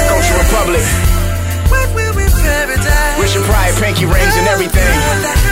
Culture 0.10 0.38
Republic. 0.41 0.82
Richard 3.19 3.43
Pryor, 3.43 3.74
pinky 3.80 4.06
rings 4.06 4.38
and 4.38 4.48
everything. 4.48 5.44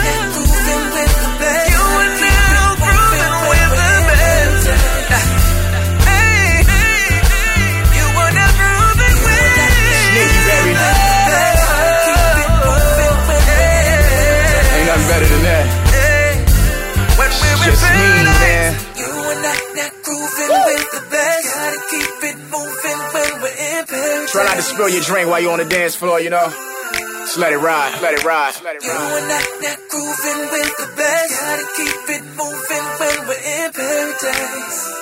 Try 24.34 24.46
not 24.46 24.56
to 24.56 24.64
spill 24.64 24.90
your 24.90 25.04
drink 25.04 25.30
while 25.30 25.40
you're 25.40 25.52
on 25.52 25.60
the 25.60 25.66
dance 25.66 25.96
floor, 25.96 26.20
you 26.20 26.32
know? 26.32 26.50
Just 26.50 27.38
let 27.38 27.54
it 27.54 27.58
ride, 27.58 28.02
let 28.02 28.16
it 28.16 28.24
ride. 28.26 28.56
You 28.58 28.90
and 28.90 29.32
I 29.32 29.42
not 29.62 29.80
grooving 29.90 30.42
with 30.52 30.74
the 30.78 30.90
best. 30.98 31.40
Gotta 31.40 31.68
keep 31.78 32.10
it 32.18 32.24
moving 32.34 32.86
when 32.98 33.28
we're 33.28 33.38
in 33.38 33.72
paradise. 33.74 34.93